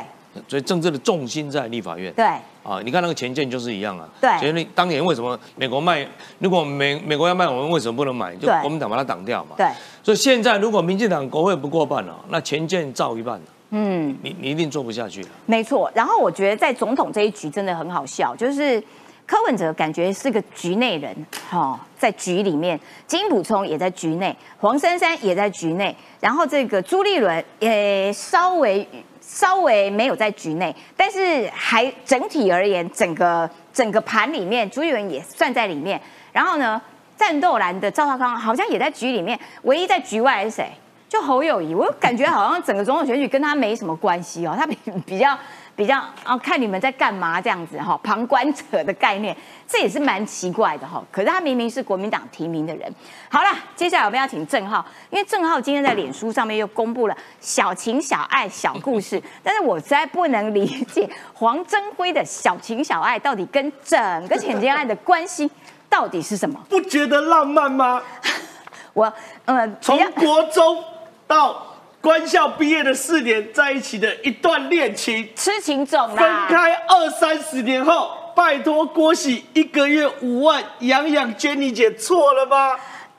[0.48, 2.14] 所以政治的重心在立法院。
[2.14, 2.26] 对
[2.64, 4.08] 啊，你看那个前舰就是一样啊。
[4.22, 6.08] 对前舰当年为什么美国卖？
[6.40, 8.34] 如果美美国要卖，我们为什么不能买？
[8.36, 9.56] 就对国民党把它挡掉嘛。
[9.58, 9.68] 对，
[10.02, 14.18] 所以现在如果民进党国会不过半了，那前舰造一半了，嗯。
[14.22, 15.30] 你你一定做不下去了。
[15.46, 18.82] 没错，然后我觉得在总统这一局真的很好笑，就是
[19.26, 21.14] 柯文哲感觉是个局内人，
[21.50, 28.88] 哈、在局里面，金补充也在局内，黄珊珊也在局内，然后这个朱立伦也稍微
[29.34, 36.00] 稍微没有在局内，但是还整体而言，整个整个盘里面，朱立伦也算在里面，
[36.32, 36.80] 然后呢，
[37.18, 40.70] 战斗蓝的赵少康好像也在局里面，唯一在局外是谁？
[41.10, 45.36] 就侯友谊，我感觉好像整个总统选举跟他没什么关系哦，他比比较
[45.76, 49.36] 比较啊，看你们在干嘛这样子哈、旁观者的概念，
[49.68, 52.94] 这也是蛮奇怪的哈、可是他明明是国民党提名的人。
[53.30, 65.50] 好了，接下来我们要请郑浩，因为郑浩今天在脸书上面又公布了小情小爱小故事， 但是我实在不能理解黄征辉的小情小爱到底跟整个浅见案的关系
[65.90, 66.60] 到底是什么？
[66.70, 68.02] 不觉得浪漫吗？
[68.94, 69.12] 我
[69.46, 70.84] 呃，从国中
[71.26, 71.66] 到
[72.04, 76.18] 官校毕业的四年在一起的一段恋情，痴情种分，
[76.50, 82.76] 开二三十年后，拜托郭喜一个月五万养养 Jenny 姐错了吗？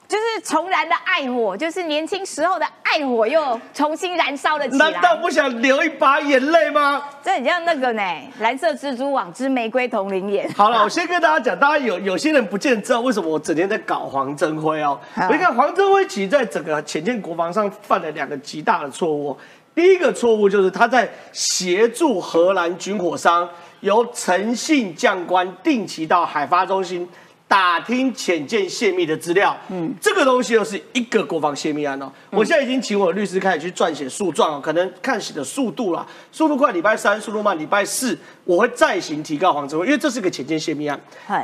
[0.07, 5.15] 就是重燃的爱火，就是年轻时候的爱火又重新燃烧了起来难道。
[5.17, 7.03] 不想流一把眼泪吗？
[7.23, 8.01] 这很像那个呢，
[8.39, 10.47] 《蓝色蜘蛛网之玫瑰同林眼》。
[10.55, 14.99] 好了，我先跟大家讲，大家有有些人不见得知道为什么我整天在搞黄征辉哦。
[15.15, 19.35] 啊你看黄征辉其实在整个浅见国防上犯了两个极大的错误。
[19.73, 23.49] 第一个错误就是他在协助荷兰军火商
[23.81, 27.05] 由诚信将官定期到海发中心
[27.47, 29.55] 打听浅见泄密的资料。
[29.69, 32.11] 嗯，这个东西又是一个国防泄密案哦。
[32.31, 40.99] 我现在已经请我的律师开始去撰写诉状哦，可能看写的速度啦，速度快礼拜三，速度慢礼拜四，我会再行提告黄镇辉，因为这是个浅见泄密案。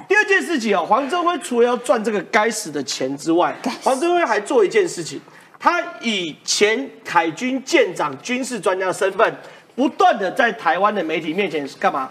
[0.09, 5.21] 第二件事情哦，黄镇辉除了要赚这个该死的钱之外，黄镇辉还做一件事情，
[5.59, 9.35] 他以前海军舰长、军事专家的身份，
[9.75, 12.09] 不断的在台湾的媒体面前干嘛？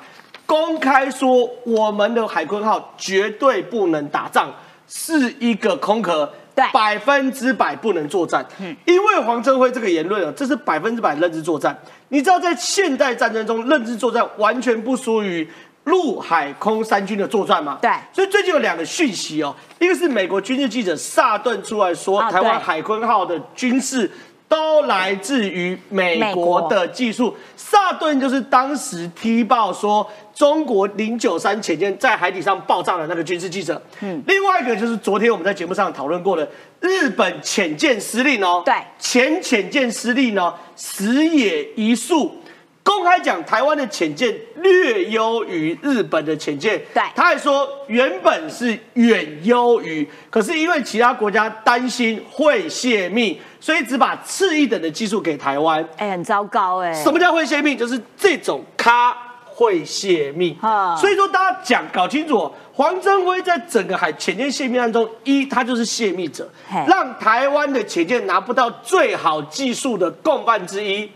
[0.51, 4.53] 公开说我们的海鲲号绝对不能打仗，
[4.89, 6.29] 是一个空壳。
[6.53, 8.45] 对百分之百不能作战。
[8.59, 11.79] 嗯，因为黄镇辉这个言论啊，这是百分之百认知作战。
[12.09, 15.49] 你知道，在现代战争中，认知作战完全不输于
[15.85, 17.79] 陆海空三军的作战吗？
[17.81, 24.11] 对所以最近有两个讯息哦，一个是美国军事记者萨顿出来说，台湾海鲲号的军事
[24.51, 27.35] 都来自于美国的技术。
[27.57, 33.81] 萨顿就是当时踢爆说中国零九三潜舰在海底上爆炸的那个军事记者。
[34.01, 36.47] 嗯，另外一个就是昨天我们在节目上讨论过的
[36.81, 42.37] 日本潜舰司令哦，对前潜舰司令呢石野一树。
[42.83, 46.81] 公开讲，台湾的潜舰略优于日本的潜舰。
[46.95, 55.87] 对他还说原本是远优于，可是因为其他国家担心会泄密，所以只把次一等的技术给台湾。
[55.99, 57.77] 哎、很糟糕哎、什么叫会泄密？
[57.77, 71.11] 就是这种咖会泄密啊所以说大家讲搞清楚哦，黄征辉在整个海潜舰泄密案中，一他就是泄密者嘿，让台湾的潜舰拿不到最好技术的共犯之一。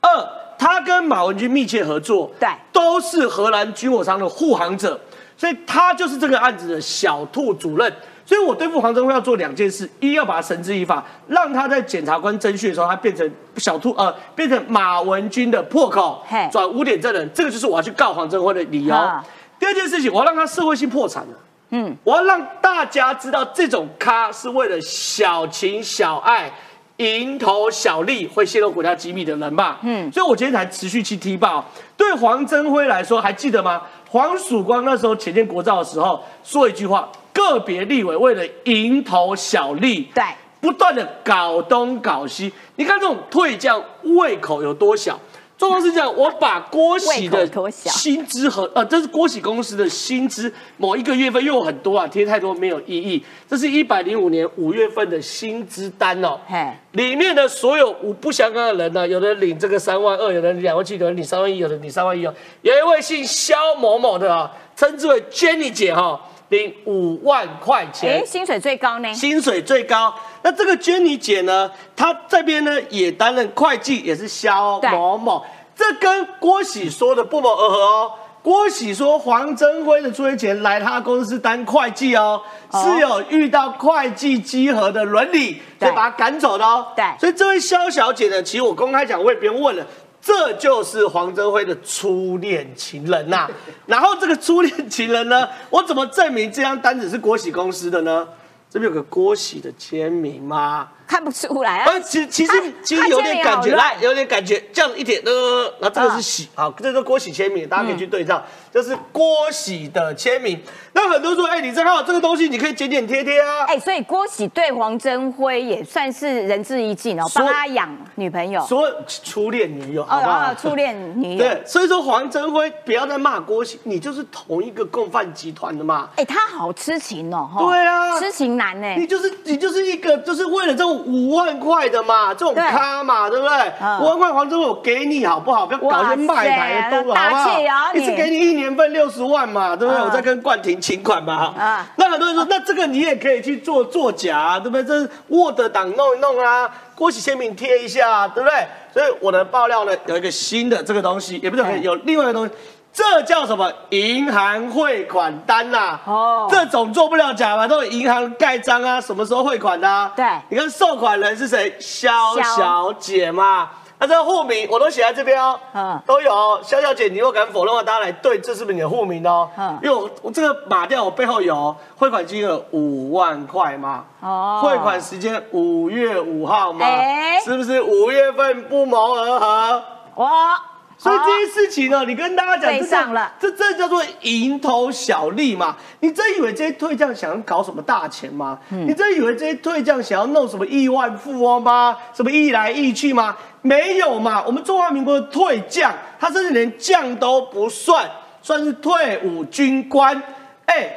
[0.00, 5.00] 二，他跟马文君密切合作，对都是荷兰军火商的护航者，
[5.36, 7.92] 所以他就是这个案子的小兔主任。
[8.24, 19.24] 所以我对付黄镇辉要做两件事：一要把他绳之以法，让他在检察官侦讯的时候，他变成小兔呃，变成马文君的破口嘿，转污点证人，这个就是我要去告黄镇辉的理由啊。
[19.58, 21.38] 第二件事情，我要让他社会性破产了。
[21.70, 26.52] 嗯，我要让大家知道，这种咖是为了小情小爱、
[26.98, 29.78] 蝇头小利，会泄露国家机密的人吧。
[29.82, 31.64] 嗯，所以我今天才持续去踢爆。
[31.96, 33.82] 对黄镇辉来说，还记得吗？
[34.10, 37.08] 黄曙光那时候前建国造的时候说一句话：
[37.50, 40.22] 个别立委为了蝇头小利，对，
[40.60, 42.52] 不断的搞东搞西。
[42.76, 45.18] 你看这种退将胃口有多小？
[45.58, 53.24] 状况是这样，我把郭喜的薪资和呃，这是郭喜公司的薪资某一个月份，因为我很多啊，贴太多没有意义。
[53.48, 62.34] 这是一百零五年五月份的薪资单哦，嘿，里面的所有五不相干的人呢，有的领这个三万二，有的领两万七，有的领三万一，有的领三万一哦。
[62.62, 66.20] 有一位姓肖某某的啊，称之为 Jenny 姐哈、
[66.52, 68.24] 领五万块钱哎，。
[68.24, 69.12] 薪水最高呢？
[69.12, 70.14] 薪水最高。
[70.42, 75.44] 那这个娟妮姐呢，她这边呢也担任会计，也是肖某某，
[75.74, 78.12] 这跟郭喜说的不谋而合哦。
[78.42, 82.42] 郭喜说黄登辉的出钱前来他公司当会计哦，
[82.72, 86.88] 哦是有遇到会计稽核的伦理，所以把他赶走的哦。
[86.96, 89.86] 对所以这位肖小姐呢，其实我公开讲，我也不用问了。
[90.22, 93.50] 这就是黄镇辉的初恋情人呐、
[93.86, 98.28] 然后这个初恋情人呢，我怎么证明这张单子是郭喜公司的呢？
[98.70, 100.88] 这边有个郭喜的签名吗？
[101.12, 102.00] 看不出来啊呃，。
[102.00, 102.52] 其其实
[102.82, 108.42] 其实有点感觉，来有点感觉，这样一点，呃，那这个嗯是喜，好，这是郭喜签名，大家可以去对照，
[108.72, 110.58] 这是郭喜的签名。
[110.94, 120.56] 那很多人说，哎，李正浩这个东西你可以剪剪贴贴啊，哎，所以郭喜对黄镇辉也算是仁至义尽哦，帮他养女朋友，说初恋女友，哦好不好哦，？
[120.58, 121.38] 初恋女友。
[121.38, 126.08] 对，所以说黄镇辉不要再骂郭喜，你就是同一个共犯集团的嘛。
[126.16, 128.94] 哎，他好痴情哦，哈对啊痴情男呢。
[128.96, 133.72] 你就是你就是一个就是为了这种五万块的嘛，这种对咖嘛，对不对？
[133.80, 135.66] 嗯五万块黄忠我给你好不好？
[135.66, 137.60] 不要搞一些卖台的动作，好不好
[137.94, 140.02] 一次给你一年份六十万嘛，对不对？
[140.02, 141.54] 嗯我再跟冠廷请款嘛。
[141.58, 144.84] 啊那很多人说，那这个你也可以去做作假啊，对不对？
[144.84, 148.66] 这是 Word 档弄一弄啊，郭喜签名贴一下，对不对？
[148.92, 152.52] 所以我的爆料呢有一个新的这个东西，也不是很有另外一个东西。
[152.92, 153.72] 这叫什么？
[153.90, 160.12] 银行汇款单呐、哦这种做不了假嘛，都有银行盖章啊，什么时候汇款的、啊？
[160.14, 161.74] 对你看受款人是谁？
[161.80, 163.70] 肖肖小姐嘛。
[163.98, 166.60] 那这个户名我都写在这边哦，嗯都有哦。
[166.62, 169.48] 肖小姐，你如果敢否认的话，大家来对，这是不是你的户名哦？
[169.56, 179.82] 嗯因为我我这个码掉，我背后有哦汇款金额五万块嘛，哦汇款时间五月五号嘛，哎是不是五月份不谋而合？
[180.16, 180.60] 哇，
[181.02, 185.76] 所以这些事情呢，你跟大家讲，对这叫上了这这叫做蝇头小利嘛？
[185.98, 188.56] 你真以为这些退将想要搞什么大钱吗？
[188.70, 191.96] 嗯你真以为这些退将想要弄什么亿万富翁吗？
[192.14, 193.36] 什么亿来亿去吗？
[193.62, 194.44] 没有嘛！
[194.46, 198.08] 我们中华民国的退将，他甚至连将都不算，
[198.40, 200.20] 算是退伍军官。
[200.66, 200.88] 哎，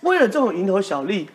[0.00, 1.28] 为了这种蝇头小利，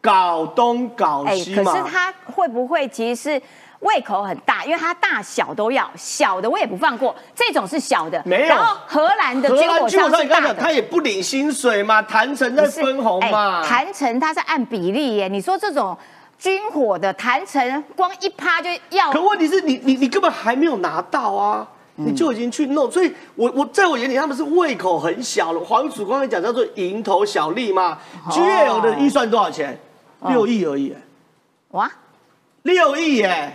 [0.00, 1.72] 搞东搞哎，西嘛。
[1.72, 3.42] 可是他会不会其实是
[3.80, 4.64] 胃口很大？
[4.64, 13.62] 因为它大小都要，小的我也不放过，这种是小的，没有然后荷兰的军军火商大的，他也不领薪水嘛，谈成在分红嘛。
[13.62, 15.96] 哎谈成它是按比例耶，你说这种
[16.38, 25.60] 军火的谈成光一趴就要可问题是你你你根本还没有拿到啊，你就已经去弄，所以我我在我眼里他们是胃口很小了。
[25.60, 27.98] 黄曙光讲叫做蝇头小利嘛
[28.28, 29.78] ，GL 的预算多少钱？
[30.26, 30.92] 六亿而已，
[31.70, 31.88] 哇，
[32.62, 33.52] 六亿耶！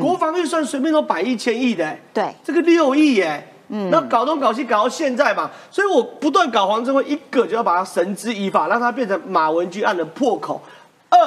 [0.00, 3.46] 国防预算随便都百亿千亿的，对，这个六亿耶。
[3.72, 10.60] 嗯那搞东搞西搞到现在嘛，所以我不断搞黄镇辉，一个就要把他绳之以法，让他变成马文君案的破口；
[11.08, 11.18] 二，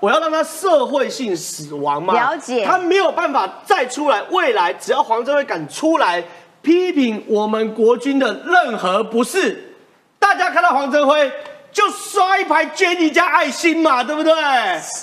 [0.00, 4.22] 我要让他社会性死亡嘛，了解他没有办法再出来。
[4.30, 6.24] 未来只要黄镇辉敢出来
[6.62, 9.74] 批评我们国军的任何不是，
[10.18, 11.30] 大家看到黄镇辉
[11.72, 14.32] 就刷一排捐你家爱心嘛，对不对？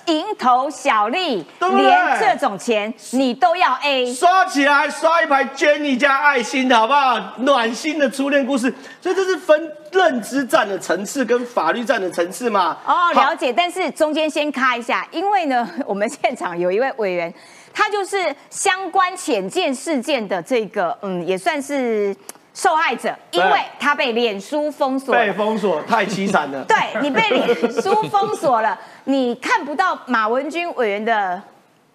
[0.06, 7.20] 蝇头小利，对不对连这种钱你都要 A，刷起来，刷一排 Jenny 加爱心的好不好？
[7.38, 12.78] 暖心的初恋故事，所以这是分认知战的层次跟法律战的层次嘛。
[12.86, 13.54] 哦，好了解。
[13.54, 17.34] 但是中间先卡一下，因为呢， 我们现场有一位委员，
[17.74, 22.16] 他就是相关浅见事件的这个，嗯，也算是
[22.58, 25.14] 受害者，因为他被脸书封锁。
[25.14, 26.66] 被封锁太凄惨了。
[26.66, 31.40] 对你被脸书封锁了， 你看不到马文君委员的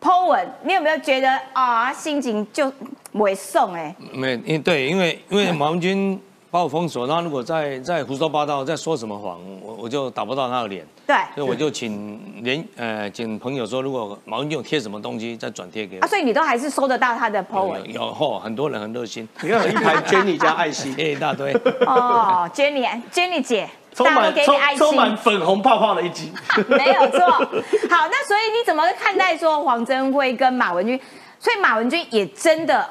[0.00, 2.72] po 文，你有没有觉得啊，心情就
[3.10, 3.92] 没送哎？
[4.12, 6.20] 没，因对，因为因为马文君
[6.52, 10.86] 把我封锁，然后如果再再胡说八道，再说什么谎，我我就打不到他的脸。
[11.06, 16.06] 对，所以我就请连呃请朋友说，如果马文君有贴什么东西，再转贴给我啊，。
[16.06, 21.54] 所以你都还是收得到他的 po 文有嚯，很多人很热心，你看有一排 Jenny 加 爱心，贴一大堆。
[21.86, 26.30] 哦，Jenny Jenny 姐，充大家都满充给你爱充满心，粉红泡泡的一集。
[26.68, 27.30] 没有错。
[27.30, 31.00] 好，那所以你怎么看待说黄镇辉跟马文君？
[31.40, 32.86] 所以马文君也真的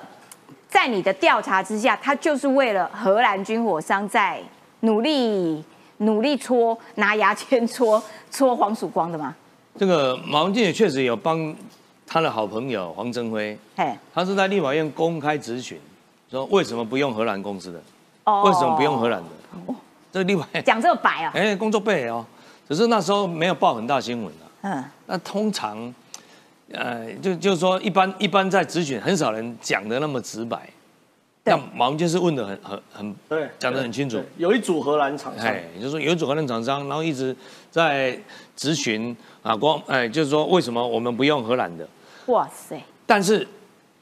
[0.71, 4.41] 在你的调查之下，他就是为了荷兰军火商在
[4.79, 5.63] 努力
[5.97, 8.01] 努力搓拿牙签戳
[8.31, 9.35] 戳黄曙光的吗？
[9.77, 11.53] 这个马文君也确实有帮
[12.07, 15.77] 他的好朋友黄镇辉，嘿，他是在立法院公开质询，
[16.31, 17.81] 说为什么不用荷兰公司的？
[18.23, 19.27] 哦为什么不用荷兰的？
[19.67, 19.75] 哦
[20.11, 21.31] 这个立法院 讲这么白啊？
[21.35, 22.25] 哎，工作背哦，
[22.67, 24.45] 只是那时候没有报很大新闻啊。
[24.61, 25.93] 嗯，那通常，
[26.73, 30.69] 呃，就就是说，一般一般在咨询，很少人讲的那么直白。
[31.43, 34.21] 对那马文君是问的很很很对，讲的很清楚。
[34.37, 37.35] 有一组荷兰厂商，哎，就是说有一组荷兰厂商，然后一直
[37.71, 38.15] 在
[38.55, 41.87] 咨询啊，光哎，就是说为什么我们不用荷兰的？
[42.27, 43.47] 哇塞，但是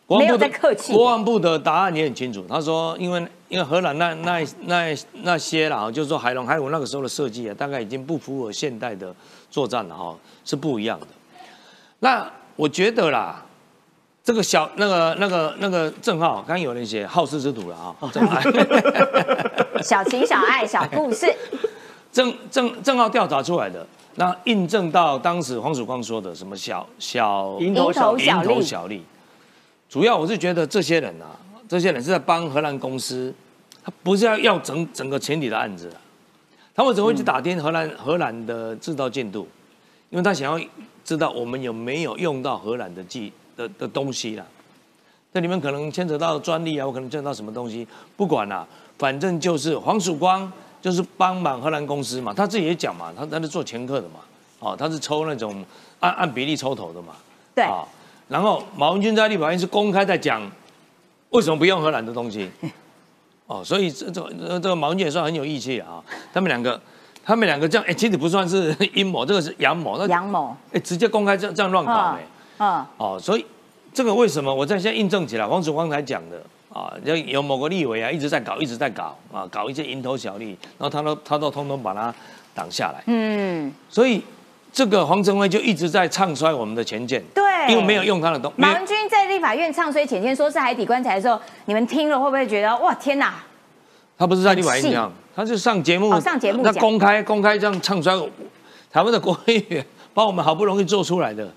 [0.06, 4.94] 国防部的没有在客气国防部的答案也很清楚，他说因为因为荷兰那那那
[5.24, 9.16] 那些啦，就是说海龙海虎那个时候的设计啊，大概已经不符合现代的
[9.50, 10.14] 作战了哈，
[10.44, 11.08] 是不一样的。
[12.00, 13.46] 那我觉得啦。
[14.22, 18.40] 这个小那个那个那个郑浩，刚刚有人写好事之徒了啊，郑浩
[19.82, 21.34] 小情小爱小故事，
[22.12, 29.04] 郑郑郑浩调查出来的，那印证到当时黄曙光说的什么小小蝇头小利蝇头小利。
[29.88, 31.34] 主要我是觉得这些人啊，
[31.68, 33.34] 这些人是在帮荷兰公司，
[33.84, 35.98] 他不是要要整整个前体的案子啊，
[36.76, 39.48] 他为什么会去打听荷兰荷兰的制造进度？
[40.12, 40.68] 因为他想要
[41.10, 44.46] 知道我们有没有用到荷兰的技的的东西啦。
[45.34, 54.20] 这里面可能牵扯到专利啊，我可能牵扯到什么东西，不管啦、反正就是黄曙光就是帮忙荷兰公司嘛，他自己也讲嘛，他他是做前客的嘛，
[54.60, 55.66] 哦，他是抽那种
[56.00, 57.16] 按按比例抽头的嘛，
[57.56, 57.84] 对，啊，
[58.28, 60.40] 然后马文君在立法院是公开在讲
[61.32, 62.48] 为什么不用荷兰的东西，
[63.48, 66.80] 哦，所以这这这这个马文君也算很有义气啊，他们两个
[67.26, 72.20] 他们两个这样，哎，其实不算是 阴谋，这个是阳谋，那杨某，哎直接公开这样这样乱搞哎。
[72.58, 73.46] 嗯，哦，所以
[73.94, 76.42] 这个为什么我在现在印证起来，黄曙光才讲的
[76.74, 82.14] 啊，有有某个立委啊一直在搞，一直在搞啊，搞一些蝇头小利，然后他都他都通通把它
[82.54, 84.22] 挡下来，嗯，所以
[84.74, 93.36] 这个黄镇威就一直在唱衰我们的前舰，对，因为没有用他的东，马文君在立法院唱衰前见，说是海底棺材的时候，你们听了会不会觉得哇天哪？
[94.20, 98.14] 他不是在立法院很讲，他就上节目，哦上节目他公开公开这样唱衰
[98.92, 101.50] 台湾的国会议员，把我们好不容易做出来的。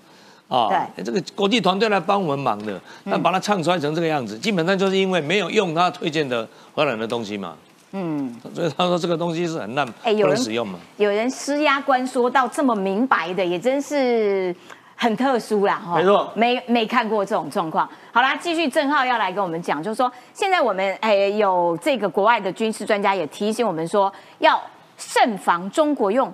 [0.47, 1.03] 啊、对。
[1.03, 7.55] 这个国际团队来帮我们忙的，那把它唱衰成这个样子，基本上就是因为没有用他推荐的荷兰的东西嘛，
[7.91, 10.79] 嗯，所以他说这个东西是很烂，不哎有人能使用嘛。
[10.97, 14.55] 有人施压官说到这么明白的，也真是
[15.03, 17.87] 很特殊啦，哈没错没没看过这种状况。
[18.13, 24.57] 好啦，继续郑浩要来跟我们讲，就是说现在我们哎有这个国外的军事专家也提醒我们说，要
[24.97, 26.33] 慎防中国用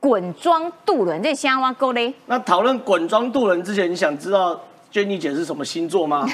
[0.00, 4.60] 滚装渡轮，这香蛙沟嘞，那讨论滚装渡轮之前，你想知道
[4.92, 6.26] Jenny 姐是什么星座吗？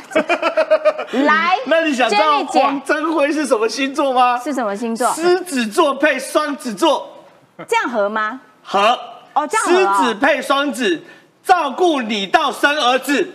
[1.12, 4.38] 来， 那你想知道黄镇辉是什么星座吗？
[4.38, 5.12] 是什么星座？
[5.12, 7.06] 狮子座配双子座，
[7.68, 8.40] 这样合吗？
[8.62, 8.98] 合
[9.34, 11.02] 哦，这样狮合哦子配双子，
[11.50, 13.28] 照顾你到生儿子，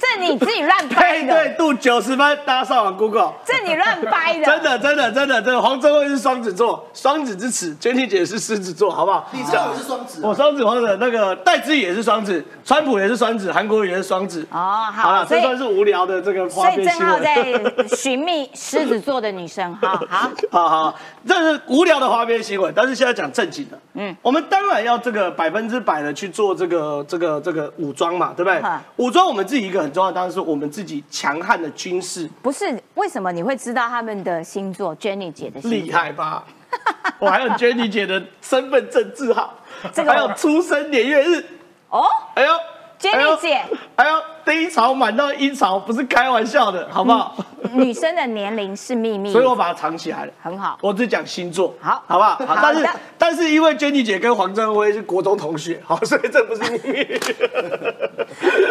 [0.00, 3.34] 这你自己乱掰配的， 对度九十分，大家上网 Google。
[3.44, 9.28] 这你乱掰的，真的，真的，真的，真的，黄宗辉是双子座，双子之耻，Jenny 姐是狮子座，好不好？
[9.32, 14.40] 你知道我是双子啊、我双子，黄子那个戴之也是双子，川普也是双子，韩国瑜也是双子。
[14.50, 17.22] 哦，好好，了，这算是无聊的这个所以花边新闻。
[17.22, 20.94] 郑浩在寻觅狮子座的女生，好 好，好好，
[21.26, 23.78] 这是无聊的花边新闻，但是现在讲正经的。
[23.94, 28.62] 嗯，我们当然要这个百分之百的去做这个这个这个武装嘛，对不对？
[28.96, 36.44] 武装我们自己一个很重要，当然是我们自己强悍的军事，不是为什么你会知道他们的星座？Jenny 姐的星座厉害吧？
[37.18, 39.52] 我还有 Jenny 姐的身份证字号，
[39.92, 41.44] 这个还有出生年月日。
[41.88, 42.52] 哦哎呦
[43.00, 43.64] Jenny 姐，
[43.96, 47.34] 哎呦，第一潮满到一潮，不是开玩笑的，好不好？
[47.72, 50.32] 女生的年龄是秘密，所以我把它藏起来了。
[50.42, 50.76] 很好。
[50.82, 52.36] 我只讲星座，好好不好？
[52.44, 57.06] 好，但是但是因为 Jenny 姐跟黄镇辉是国中同学，好， 所以这不是秘密。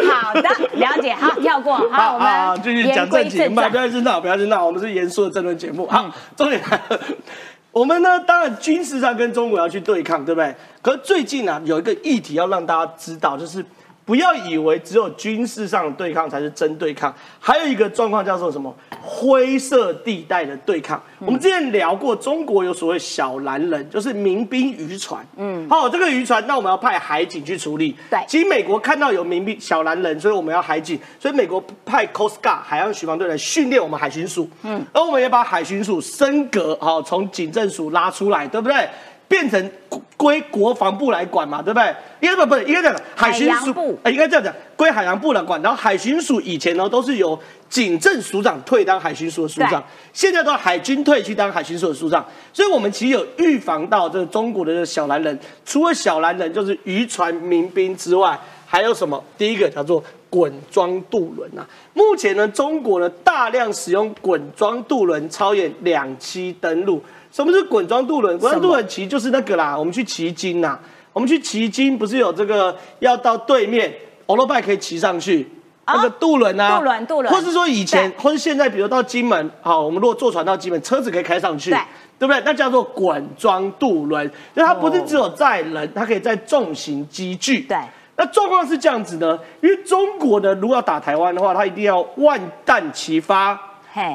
[0.08, 1.12] 好的，了解。
[1.12, 1.76] 好，跳过。
[1.90, 3.52] 好，我好，们继续讲正经。
[3.52, 5.88] 不要不要是闹，不要去闹，我们是严肃的争论节目。
[5.88, 7.00] 好，重点来了。
[7.72, 10.54] 我们呢，当然军事上跟中国要去对抗，对不对？
[10.82, 13.64] 可是最近啊，有一个议题要让大家知道，就是
[14.10, 21.00] 不要以为只有军事上的对抗才是真对抗，还有一个状况叫做什么灰色地带的对抗。
[21.20, 25.24] 我们之前聊过，中国有所谓小蓝人，就是民兵渔船。
[25.36, 27.94] 嗯，好，这个渔船，那我们要派海警去处理。
[28.10, 34.50] 对，其实美国看到有民兵小蓝人，所以我们要海警，所以美国派 Coast Guard 海洋巡防队来训练我们海巡署。
[34.64, 38.88] 嗯，而我们也把海巡署升格，好，从警政署拉出来，对不对？
[39.30, 39.70] 变成
[40.16, 41.94] 归国防部来管嘛，对不对？
[42.18, 45.62] 应该不不，应该这样，海巡署，哎，应该这样讲，归海洋部来管。
[45.62, 49.80] 然后海巡署以前呢都是由警政署长退当海巡署的署长，
[50.12, 52.26] 现在都海军退去当海巡署的署长。
[52.52, 59.22] 所以我们其实有预防到这个中国的这个小蓝人，除了小蓝人就是渔船民兵之外，还有什么？
[59.38, 61.64] 第一个叫做滚装渡轮啊。
[61.94, 67.00] 目前呢，中国呢大量使用滚装渡轮超越两栖登陆。
[67.32, 68.38] 什么是滚装渡轮？
[68.38, 70.78] 滚装渡轮其实就是那个啦，我们去骑鲸呐，
[71.12, 73.94] 我们去骑鲸不是有这个要到对面，
[74.26, 75.48] 欧罗拜可以骑上去，
[75.86, 81.78] 那个渡轮啊，渡轮渡轮，或是说以前，或是现在，比如到金门，好，我们如果坐船到金门，车子可以开上去，对，
[82.18, 82.42] 对不对？
[82.44, 87.78] 那叫做滚装渡轮，就它不是只有载人，它可以载重型机具，对。
[88.16, 93.58] 那状况是这样子呢，因为中国呢如果要打台湾的话，它一定要万弹齐发。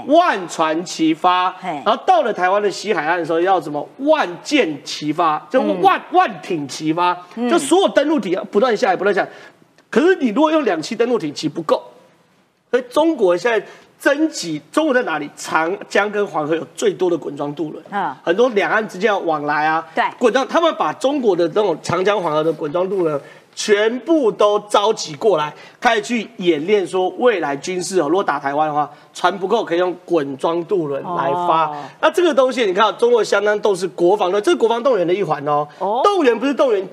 [0.08, 7.18] 万船齐发，然后到了台湾的西海岸的时候，要什么万舰齐发，就万万艇齐发，
[7.50, 9.30] 就所有登陆艇不断下来，不断下来。
[9.90, 11.84] 可是你如果用两栖登陆艇，其实不够。
[12.72, 13.66] 所以中国现在
[14.00, 15.30] 征集，中国在哪里？
[15.36, 23.20] 长江跟黄河有最多的滚装渡轮，啊，很多两岸之间要往来啊，对，滚装，他们把中国的这种长江黄河的滚装渡轮。
[23.56, 31.74] 全部都召集过来，开始去演练，说未来军事哦，如果打台湾的话，船不够可以用滚装渡轮来发。
[32.02, 35.66] 那这个东西，你看，中国相当重视国防的，这是国防动员的一环哦。
[36.04, 36.88] 动员不是动员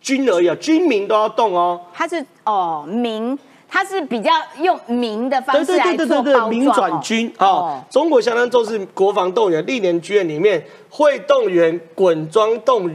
[0.00, 1.80] 军而已啊，军民都要动哦。
[1.92, 3.36] 它是哦民，
[3.68, 7.82] 它是比较用民的方式来做包民转军哦。
[7.90, 12.88] 中国相当重视国防动员，历年军演里面会动员滚装动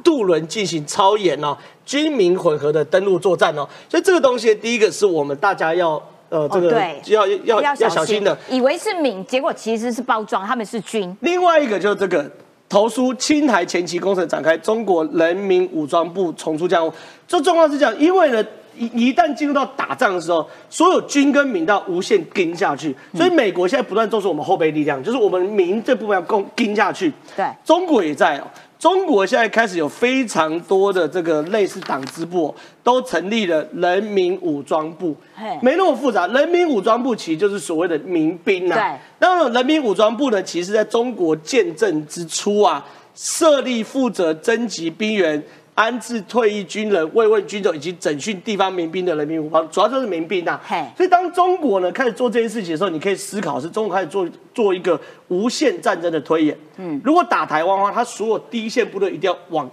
[0.00, 1.56] 渡轮进行超演哦。
[1.84, 5.90] 军民混合的登陆作战哦，所以这个东西第一个是我们大家要
[6.28, 6.72] 呃这个
[7.06, 11.16] 要要要小心的，以为是民，结果其实是包装，他们是军。
[11.20, 12.28] 另外一个就是这个
[12.68, 16.92] 投书青台前期工程展开，中国人民武装部重出江湖。
[17.28, 18.44] 这状况是这样，因为呢
[18.76, 27.12] 一一旦进入到打仗的时候，所有军跟民都要无限跟下去，所以美国现在不断重视我们后备力量，就是我们民这部分要跟跟下去。
[27.36, 28.44] 对，中国也在哦。
[28.78, 35.16] 中国现在开始有非常多的这个类似党支部，都成立了人民武装部，
[35.62, 36.26] 没那么复杂。
[36.26, 38.74] 人民武装部其实就是所谓的民兵呐。
[38.74, 45.42] 对，那人民武装部呢，其实在中国建政之初啊，设立负责征集兵员。
[45.76, 50.58] 安置退役军人、慰问军种以及整训地方民兵的人民武装，主要就是民兵呐。
[50.96, 54.98] 所以当中国呢开始做这件事情的时候，你可以思考是中国开始做做一个
[55.28, 56.58] 无限战争的推演。
[56.78, 59.70] 嗯，如果打台湾的话，他所有第一线部队一定要往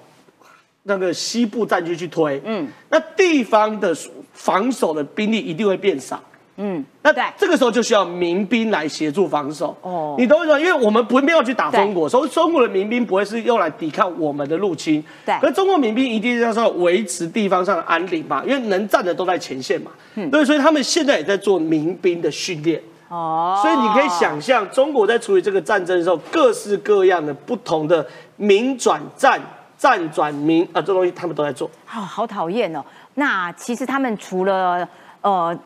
[0.83, 2.41] 那个西部战区去推。
[2.43, 3.95] 嗯，那地方的
[4.33, 6.21] 防守的兵力一定会变少。
[6.55, 9.75] 嗯，那对，这个时候就需要民兵来协助防守。
[9.81, 10.59] 哦，你懂我意思吗？
[10.59, 15.03] 因为我们不没有去打中国，所以中国的民兵不会是用来抵抗我们的入侵。
[15.25, 19.89] 对，可中国民兵一定是要说维持地方上的安宁嘛，因为能站的都在前线嘛。
[20.13, 22.79] 嗯，对，所以他们现在也在做民兵的训练。
[23.09, 28.05] 哦，所以你可以想象，中国在处理这个战争的时候，各式各样的不同的
[28.37, 29.41] 民转战、
[29.75, 31.67] 战转民啊，这东西他们都在做。
[31.83, 32.85] 好，好讨厌哦。
[33.15, 34.87] 那其实他们除了
[35.21, 35.57] 呃。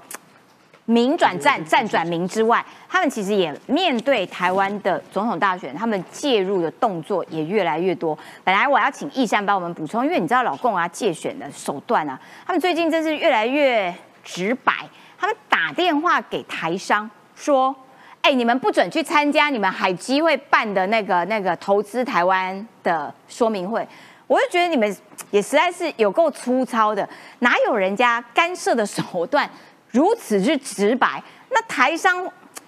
[0.90, 8.18] 民转战，战转民之外，他们其实也面对台湾的总统大选，他们介入的动作也越来越多。
[8.42, 14.72] 本来我要请易山帮我们补充，因为你知道老共啊借选的手段啊，他们最近真是越来越直白。
[15.20, 17.76] 他们打电话给台商说
[18.22, 23.86] ：“哎，你们不准去参加你们海基会办的那个那个投资台湾的说明会。”
[24.28, 24.98] 我就觉得你们
[25.32, 27.08] 也实在是有够粗糙的，
[27.40, 29.50] 哪有人家干涉的手段？
[29.92, 32.26] 如此之直白，那台商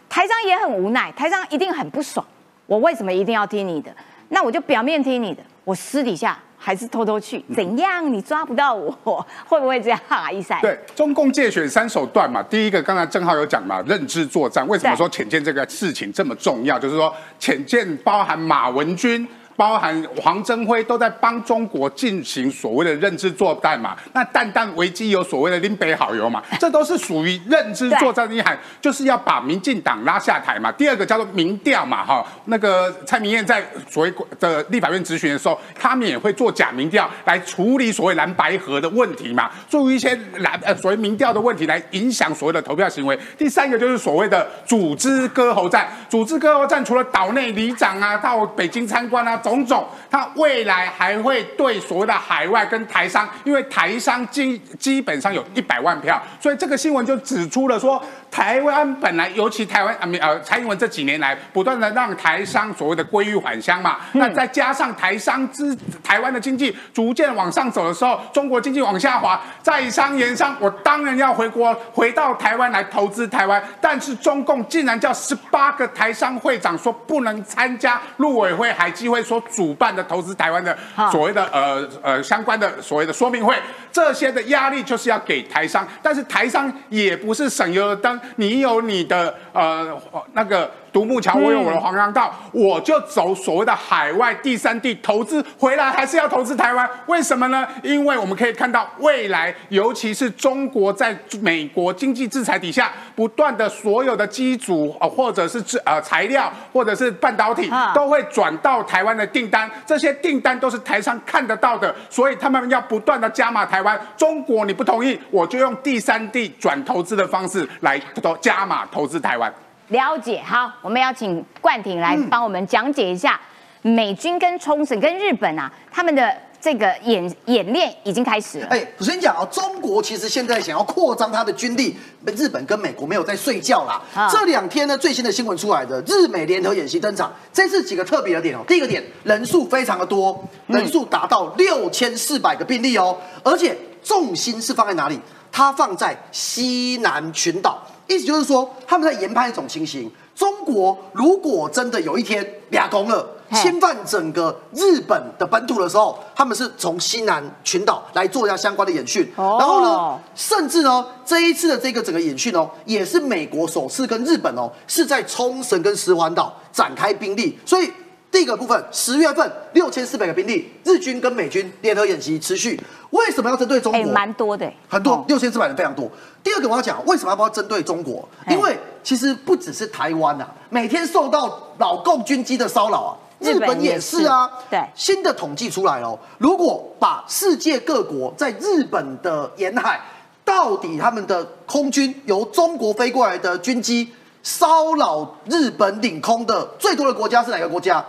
[0.08, 2.26] 台商也很无奈，台商一定很不爽。
[2.66, 3.92] 我为什么一定要听你的？
[4.30, 7.44] 那我就表面听你的，我私底下还是偷偷去。
[7.56, 8.14] 怎样？
[8.14, 10.32] 你抓不到我，会不会这样啊？
[10.32, 12.44] 一赛对中共借选三手段嘛。
[12.44, 14.68] 第一个，刚才正浩有讲嘛，认知作战。
[14.68, 16.78] 为什么说浅见这个事情这么重要？
[16.78, 19.28] 就是说浅见包含马文君。
[19.60, 23.94] 包含黄镇辉都在帮中国进行所谓的认知作战嘛。
[24.14, 30.72] 那蛋蛋危机有所谓的林北好友嘛， 这都是属于认知作战的一涵，就是要把民进党拉下台嘛。
[30.72, 43.20] 第二个叫做民调嘛，哈，那个蔡明燕在所谓的立法院质询的时候，他们也会做假民调来处理所谓蓝白河的问题嘛，做一些蓝呃所谓民调的问题来影响所谓的投票行为。
[43.38, 58.02] 第三个就是所谓的组织割喉战，组织割喉战除了岛内里长啊到北京参观啊种种，他未来还会对所谓的海外跟台商，因为台商基基本上有一百万票，所以这个新闻就指出了说，
[58.32, 80.78] 台湾本来尤其台湾啊呃蔡英文这几年来不断的让台商所谓的归于返乡嘛，那再加上台商之台湾的经济逐渐往上走的时候，中国经济往下滑，在商言商，我当然要回国回到台湾来投资台湾，但是中共竟然叫十八个台商会长说不能参加陆委会海基会所主办的投资台湾的
[81.12, 83.56] 所谓的呃呃相关的所谓的说明会，
[83.92, 90.02] 这些的压力就是要给台商，但是台商也不是省油的灯，你有你的呃
[90.34, 90.70] 那个。
[90.92, 96.90] 独木桥，我有我的黄洋道，我就走所谓的海外第三地投资回来，还是要投资台湾？
[97.08, 97.68] 为什么呢？
[97.84, 114.00] 因为我们可以看到未来，尤其是中国在美国经济制裁底下，不断的所有的机组啊或者是制呃材料或者是半导体都会转到台湾的订单，这些订单都是台商看得到的，所以他们要不断的加码台湾。
[114.18, 119.54] 中国你不同意，我就用第三地转投资的方式来投加码投资台湾。
[119.90, 123.40] 了解，好，我们要请冠廷来帮我们讲解一下
[123.82, 126.32] 美军跟冲绳跟日本啊，他们的
[126.62, 128.68] 这个演演练已经开始了。
[128.68, 131.98] 哎，首先讲啊，中国其实现在想要扩张它的军力，
[132.38, 134.30] 日本跟美国没有在睡觉啦。
[134.30, 138.60] 这两天呢，最新的新闻出来的，日美联合演习登场，这次几个特别的点哦。
[138.68, 145.20] 第一个点，人数非常的多，人数达到六千四百个病例哦，而且重心是放在哪里？
[145.52, 147.82] 它放在西南群岛。
[148.10, 159.32] 意思就是说，他们在研判一种情形：中国如果真的有一天俩攻了，侵犯整个日本的本土的时候，他们是从西南群岛来做一下相关的演训。
[159.38, 167.60] 然后呢，甚至呢，这一次的这个整个演训哦，也是美国首次跟日本哦是在冲绳跟石环岛展开兵力。
[167.64, 167.92] 所以
[168.32, 172.80] 第一个部分，十月份六千四百个兵力，日军跟美军联合演习持续。
[173.10, 174.12] 为什么要针对中国？
[174.12, 176.10] 蛮多的，很多六千四百人非常多。
[176.44, 178.28] 第二个我要讲，为什么要不要针对中国？
[178.48, 184.48] 因为其实不只是台湾呐，每天受到老共军机的骚扰啊，日本也是啊。
[184.70, 190.00] 对，新的统计出来哦，如果把世界各国在日本的沿海，
[190.46, 194.14] 到底他们的空军由中国飞过来的军机
[194.44, 198.06] 骚扰日本领空的最多的国家是哪个国家？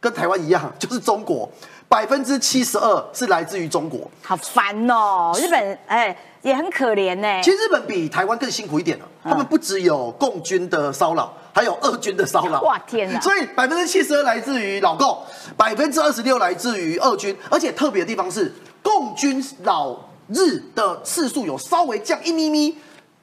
[0.00, 1.48] 跟台湾一样，就是中国。
[1.88, 5.32] 百分之七十二是来自于中国，好烦哦！
[5.36, 7.42] 日本哎也很可怜呢。
[7.42, 12.60] 其实日本比台湾更辛苦一点了，他们不只有共军的骚扰，还有俄军的骚扰。
[12.60, 13.20] 哇天哪！
[13.20, 15.18] 所以百分之七十二来自于老共，
[15.56, 19.96] 百分之二十六来自于俄军，而且特别的地方是共军老
[20.28, 22.78] 日的次数有稍微降一咪咪，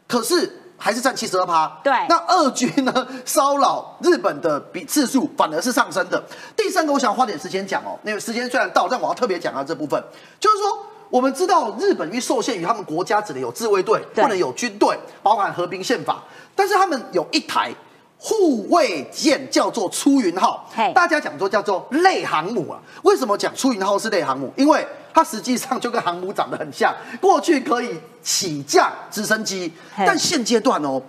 [0.06, 0.64] 可是。
[0.78, 1.94] 还是占七十二趴，对。
[2.08, 6.24] 那俄军呢骚扰日本的比次数反而是上升的。
[6.56, 10.02] 第三个，我想花点时间讲哦，那个时间虽然到，但我要特别讲到这部分，
[10.40, 16.24] 就是说我们知道日本因为受限于他们国家只能有自卫队，不能有军队，包含和平宪法，
[16.56, 17.74] 但是他们有一台。
[18.18, 22.80] 护卫舰叫做出云号，大家讲说叫做类航母啊。
[23.04, 24.52] 为什么讲出云号是类航母？
[24.56, 31.02] 因为它实际上就跟航母长得很像，过去可以起降直升机，但现阶段哦，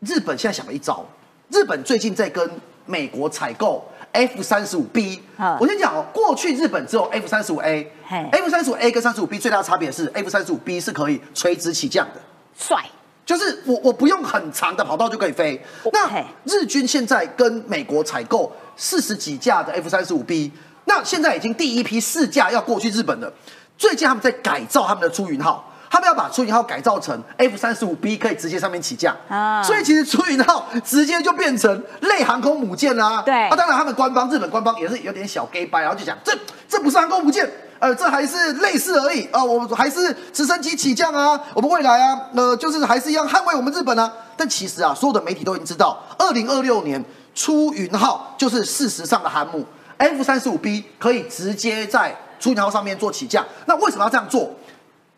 [0.00, 1.04] 日本现在想了一招。
[1.48, 2.50] 日本最近在跟
[2.86, 5.22] 美国采购 F 三十五 B。
[5.60, 12.20] 我先讲哦，过去日本只有 F 三十五 A，F 三十五 A 跟三十五 B 最大的差别是 F 三十五 B 是可以垂直起降的，
[12.58, 12.84] 帅。
[13.26, 15.60] 就是我我不用很长的跑道就可以飞。
[15.92, 16.08] 那
[16.44, 20.52] 日军现在跟美国采购四十几架的 F 三十五 B，
[20.84, 23.30] 那现在已经第一批四架要过去日本了。
[23.76, 29.60] 最近他们在改造他们的出云号，他们要把出云号改造成 F 三十五 B 可以直接上面起降啊。
[29.60, 33.22] 所以其实出云号直接就变成类航空母舰啦。
[33.22, 33.34] 对。
[33.34, 36.32] 啊，当然他们官方日本官方也是有点小 gay 掰，然后就讲这
[36.68, 37.50] 这不是航空母舰。
[37.78, 44.12] 呃，这还是类似而已啊，我们还是直升机起降啊，我们未来啊，呃，就是还是一样捍卫我们日本啊。
[44.36, 47.04] 但其实啊，所有的媒体都已经知道，二零二六年
[47.34, 49.64] 出云号就是事实上的航母
[49.98, 53.44] ，F 三十五 B 可以直接在出云号上面做起降。
[53.66, 54.50] 那为什么要这样做？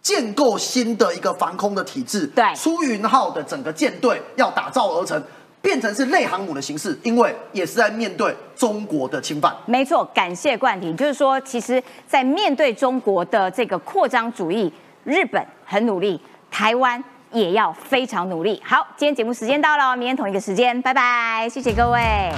[0.01, 5.23] 建构新的一个防空的体制，对，出云号的整个舰队要打造而成。
[5.69, 9.55] 变成是内航母的形式，因为也是在面对中国的侵犯。
[9.67, 14.73] 没错，感谢冠廷，就是说，其实，在面对中国的这个扩张主义，
[15.05, 16.19] 日本很努力，
[16.51, 18.59] 台湾也要非常努力。
[18.65, 22.33] 好，今天节目时间到了，明天同一个时间，拜拜，谢谢各位。